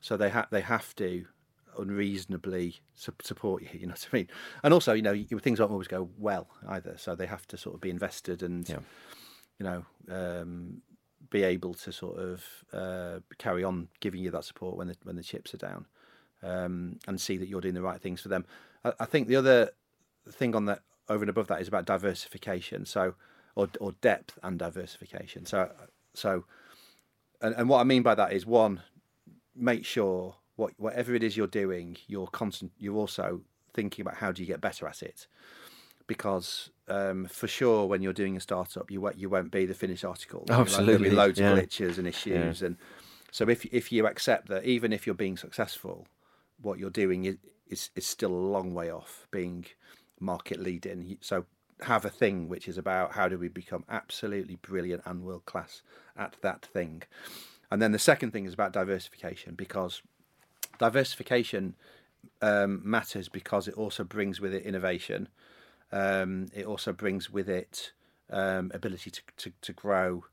so 0.00 0.16
they 0.16 0.30
have 0.30 0.48
they 0.50 0.60
have 0.62 0.94
to 0.96 1.26
unreasonably 1.78 2.80
su- 2.94 3.12
support 3.22 3.62
you. 3.62 3.68
You 3.80 3.86
know 3.86 3.92
what 3.92 4.08
I 4.12 4.16
mean? 4.16 4.28
And 4.62 4.74
also, 4.74 4.92
you 4.92 5.02
know, 5.02 5.12
you, 5.12 5.38
things 5.38 5.58
don't 5.58 5.70
always 5.70 5.88
go 5.88 6.10
well 6.18 6.48
either, 6.68 6.96
so 6.98 7.14
they 7.14 7.26
have 7.26 7.46
to 7.48 7.56
sort 7.56 7.74
of 7.74 7.80
be 7.80 7.90
invested 7.90 8.42
and 8.42 8.68
Yeah. 8.68 8.80
you 9.58 9.64
know, 9.64 9.84
um, 10.10 10.82
be 11.30 11.42
able 11.42 11.74
to 11.74 11.92
sort 11.92 12.18
of 12.18 12.44
uh, 12.72 13.20
carry 13.38 13.62
on 13.62 13.88
giving 14.00 14.20
you 14.20 14.30
that 14.30 14.44
support 14.44 14.76
when 14.76 14.88
the 14.88 14.96
when 15.04 15.16
the 15.16 15.22
chips 15.22 15.54
are 15.54 15.58
down, 15.58 15.86
um, 16.42 16.98
and 17.06 17.20
see 17.20 17.36
that 17.36 17.48
you're 17.48 17.60
doing 17.60 17.74
the 17.74 17.82
right 17.82 18.00
things 18.00 18.20
for 18.20 18.28
them. 18.28 18.44
I, 18.84 18.92
I 19.00 19.04
think 19.04 19.28
the 19.28 19.36
other 19.36 19.70
thing 20.30 20.54
on 20.54 20.64
that 20.66 20.82
over 21.08 21.22
and 21.22 21.30
above 21.30 21.46
that 21.48 21.60
is 21.60 21.68
about 21.68 21.84
diversification. 21.86 22.84
So, 22.86 23.14
or 23.54 23.68
or 23.80 23.92
depth 24.00 24.38
and 24.42 24.58
diversification. 24.58 25.44
So, 25.46 25.70
so, 26.14 26.44
and, 27.40 27.54
and 27.54 27.68
what 27.68 27.80
I 27.80 27.84
mean 27.84 28.02
by 28.02 28.14
that 28.14 28.32
is 28.32 28.46
one, 28.46 28.82
make 29.54 29.84
sure 29.84 30.36
what 30.56 30.72
whatever 30.78 31.14
it 31.14 31.22
is 31.22 31.36
you're 31.36 31.46
doing, 31.46 31.96
you're 32.06 32.26
constant. 32.26 32.72
You're 32.78 32.96
also 32.96 33.42
thinking 33.72 34.02
about 34.02 34.16
how 34.16 34.32
do 34.32 34.42
you 34.42 34.46
get 34.46 34.60
better 34.60 34.86
at 34.86 35.02
it 35.02 35.26
because 36.10 36.70
um, 36.88 37.26
for 37.26 37.46
sure 37.46 37.86
when 37.86 38.02
you're 38.02 38.12
doing 38.12 38.36
a 38.36 38.40
startup 38.40 38.90
you 38.90 39.00
won't 39.00 39.16
you 39.16 39.28
won't 39.30 39.52
be 39.52 39.64
the 39.64 39.74
finished 39.74 40.04
article 40.04 40.40
Like, 40.40 40.48
there'll 40.48 40.62
Absolutely, 40.62 41.10
be 41.10 41.14
loads 41.14 41.38
yeah. 41.38 41.52
of 41.52 41.58
glitches 41.58 41.98
and 41.98 42.08
issues 42.08 42.62
and 42.62 42.76
so 43.30 43.48
if 43.48 43.64
if 43.66 43.92
you 43.92 44.08
accept 44.08 44.48
that 44.48 44.64
even 44.64 44.92
if 44.92 45.06
you're 45.06 45.14
being 45.14 45.36
successful 45.36 46.08
what 46.60 46.80
you're 46.80 46.90
doing 46.90 47.26
is 47.26 47.36
is, 47.68 47.90
is 47.94 48.06
still 48.08 48.32
a 48.32 48.46
long 48.56 48.74
way 48.74 48.90
off 48.90 49.28
being 49.30 49.64
market 50.18 50.58
leading 50.58 51.16
so 51.20 51.46
have 51.82 52.04
a 52.04 52.10
thing 52.10 52.48
which 52.48 52.68
is 52.68 52.78
about 52.78 53.12
how 53.12 53.28
do 53.28 53.38
we 53.38 53.48
become 53.48 53.84
absolutely 53.88 54.56
brilliant 54.56 55.02
and 55.04 55.22
world 55.22 55.46
class 55.46 55.82
at 56.16 56.36
that 56.42 56.64
thing. 56.64 57.02
And 57.70 57.80
then 57.80 57.92
the 57.92 57.98
second 57.98 58.32
thing 58.32 58.46
is 58.46 58.54
about 58.54 58.72
diversification 58.72 59.54
because 59.54 60.02
diversification 60.78 61.74
um, 62.42 62.80
matters 62.84 63.28
because 63.28 63.68
it 63.68 63.74
also 63.74 64.04
brings 64.04 64.40
with 64.40 64.52
it 64.52 64.64
innovation. 64.64 65.28
Um, 65.92 66.48
it 66.54 66.66
also 66.66 66.92
brings 66.92 67.30
with 67.30 67.48
it 67.48 67.92
um, 68.30 68.70
ability 68.74 69.10
to, 69.10 69.22
to, 69.38 69.52
to 69.62 69.72
grow. 69.72 70.24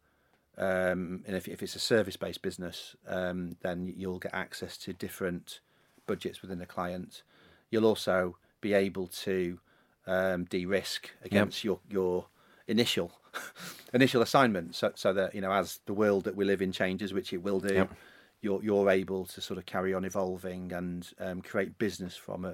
Um, 0.58 1.24
and 1.28 1.36
if, 1.36 1.48
if 1.48 1.62
it's 1.62 1.76
a 1.76 1.80
service 1.80 2.18
based 2.18 2.42
business, 2.42 2.96
um, 3.08 3.58
then 3.62 3.94
you'll 3.96 4.20
get 4.20 4.34
access 4.34 4.78
to 4.80 4.94
different 4.94 5.60
budgets 6.08 6.42
within 6.42 6.60
the 6.60 6.66
client. 6.66 7.22
You'll 7.70 7.86
also 7.86 8.38
be 8.62 8.74
able 8.74 9.08
to 9.08 9.60
um, 10.08 10.46
de-risk 10.46 11.12
against 11.24 11.64
yep. 11.64 11.66
your 11.66 11.80
your 11.90 12.26
initial 12.68 13.12
initial 13.94 14.22
assignment, 14.22 14.76
so, 14.76 14.92
so 14.96 15.14
that 15.14 15.36
you 15.36 15.42
know 15.42 15.52
as 15.52 15.80
the 15.86 15.94
world 15.94 16.24
that 16.24 16.36
we 16.36 16.46
live 16.46 16.62
in 16.62 16.72
changes, 16.72 17.14
which 17.14 17.34
it 17.34 17.44
will 17.44 17.60
do, 17.60 17.74
yep. 17.74 17.94
you're 18.42 18.64
you're 18.64 18.90
able 18.90 19.26
to 19.26 19.42
sort 19.42 19.60
of 19.60 19.66
carry 19.66 19.94
on 19.94 20.06
evolving 20.06 20.72
and 20.74 21.10
um, 21.20 21.42
create 21.42 21.78
business 21.78 22.16
from 22.16 22.46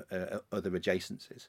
other 0.51 0.71
adjacencies. 0.71 1.47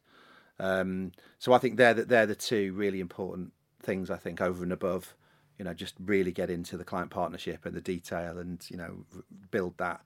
Um, 0.61 1.12
so 1.38 1.53
I 1.53 1.59
think 1.59 1.77
they're 1.77 1.95
the, 1.95 2.05
they're 2.05 2.27
the 2.27 2.35
two 2.35 2.73
really 2.75 3.01
important 3.01 3.53
things. 3.83 4.11
I 4.11 4.17
think 4.17 4.40
over 4.40 4.62
and 4.62 4.73
above, 4.73 5.14
you 5.59 5.64
know, 5.64 5.75
just 5.75 5.95
really 5.99 6.33
get 6.33 6.51
into 6.51 6.77
the 6.77 6.85
client 6.85 7.11
partnership 7.11 7.67
and 7.67 7.75
the 7.75 7.81
detail, 7.81 8.38
and 8.38 8.64
you 8.69 8.77
know, 8.77 9.05
build 9.51 9.79
that 9.79 10.01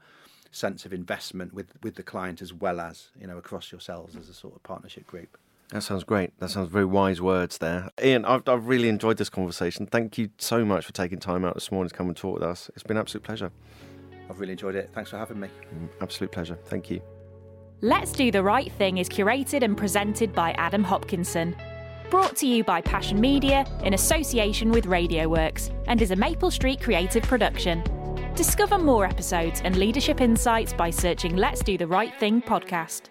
sense 0.50 0.86
of 0.86 0.92
investment 0.92 1.52
with 1.52 1.74
with 1.82 1.96
the 1.96 2.02
client 2.02 2.40
as 2.40 2.54
well 2.54 2.80
as 2.80 3.08
you 3.20 3.26
know 3.26 3.36
across 3.36 3.70
yourselves 3.70 4.16
as 4.16 4.28
a 4.28 4.34
sort 4.34 4.54
of 4.54 4.62
partnership 4.62 5.06
group. 5.06 5.36
That 5.70 5.82
sounds 5.82 6.04
great. 6.04 6.38
That 6.38 6.48
sounds 6.48 6.70
very 6.70 6.86
wise 6.86 7.20
words 7.20 7.58
there. 7.58 7.90
Ian, 8.02 8.24
I've, 8.24 8.48
I've 8.48 8.66
really 8.68 8.88
enjoyed 8.88 9.18
this 9.18 9.28
conversation. 9.28 9.86
Thank 9.86 10.16
you 10.16 10.30
so 10.38 10.64
much 10.64 10.86
for 10.86 10.92
taking 10.92 11.18
time 11.18 11.44
out 11.44 11.54
this 11.54 11.70
morning 11.70 11.90
to 11.90 11.94
come 11.94 12.08
and 12.08 12.16
talk 12.16 12.34
with 12.34 12.42
us. 12.42 12.70
It's 12.74 12.82
been 12.82 12.96
an 12.96 13.02
absolute 13.02 13.22
pleasure. 13.22 13.50
I've 14.30 14.40
really 14.40 14.52
enjoyed 14.52 14.76
it. 14.76 14.90
Thanks 14.94 15.10
for 15.10 15.18
having 15.18 15.40
me. 15.40 15.48
Mm, 15.74 15.88
absolute 16.00 16.32
pleasure. 16.32 16.58
Thank 16.66 16.90
you. 16.90 17.02
Let's 17.80 18.12
Do 18.12 18.30
the 18.30 18.42
Right 18.42 18.72
Thing 18.72 18.98
is 18.98 19.08
curated 19.08 19.62
and 19.62 19.76
presented 19.76 20.32
by 20.32 20.52
Adam 20.52 20.82
Hopkinson. 20.82 21.54
Brought 22.10 22.34
to 22.36 22.46
you 22.46 22.64
by 22.64 22.80
Pashn 22.80 23.18
Media 23.18 23.66
in 23.84 23.92
association 23.92 24.70
with 24.70 24.86
RadioWorks 24.86 25.70
and 25.86 26.00
is 26.00 26.10
a 26.10 26.16
Maple 26.16 26.50
Street 26.50 26.80
creative 26.80 27.22
production. 27.24 27.84
Discover 28.34 28.78
more 28.78 29.04
episodes 29.04 29.60
and 29.64 29.76
leadership 29.76 30.22
insights 30.22 30.72
by 30.72 30.88
searching 30.88 31.36
Let's 31.36 31.62
Do 31.62 31.76
the 31.76 31.86
Right 31.86 32.18
Thing 32.18 32.40
podcast. 32.40 33.10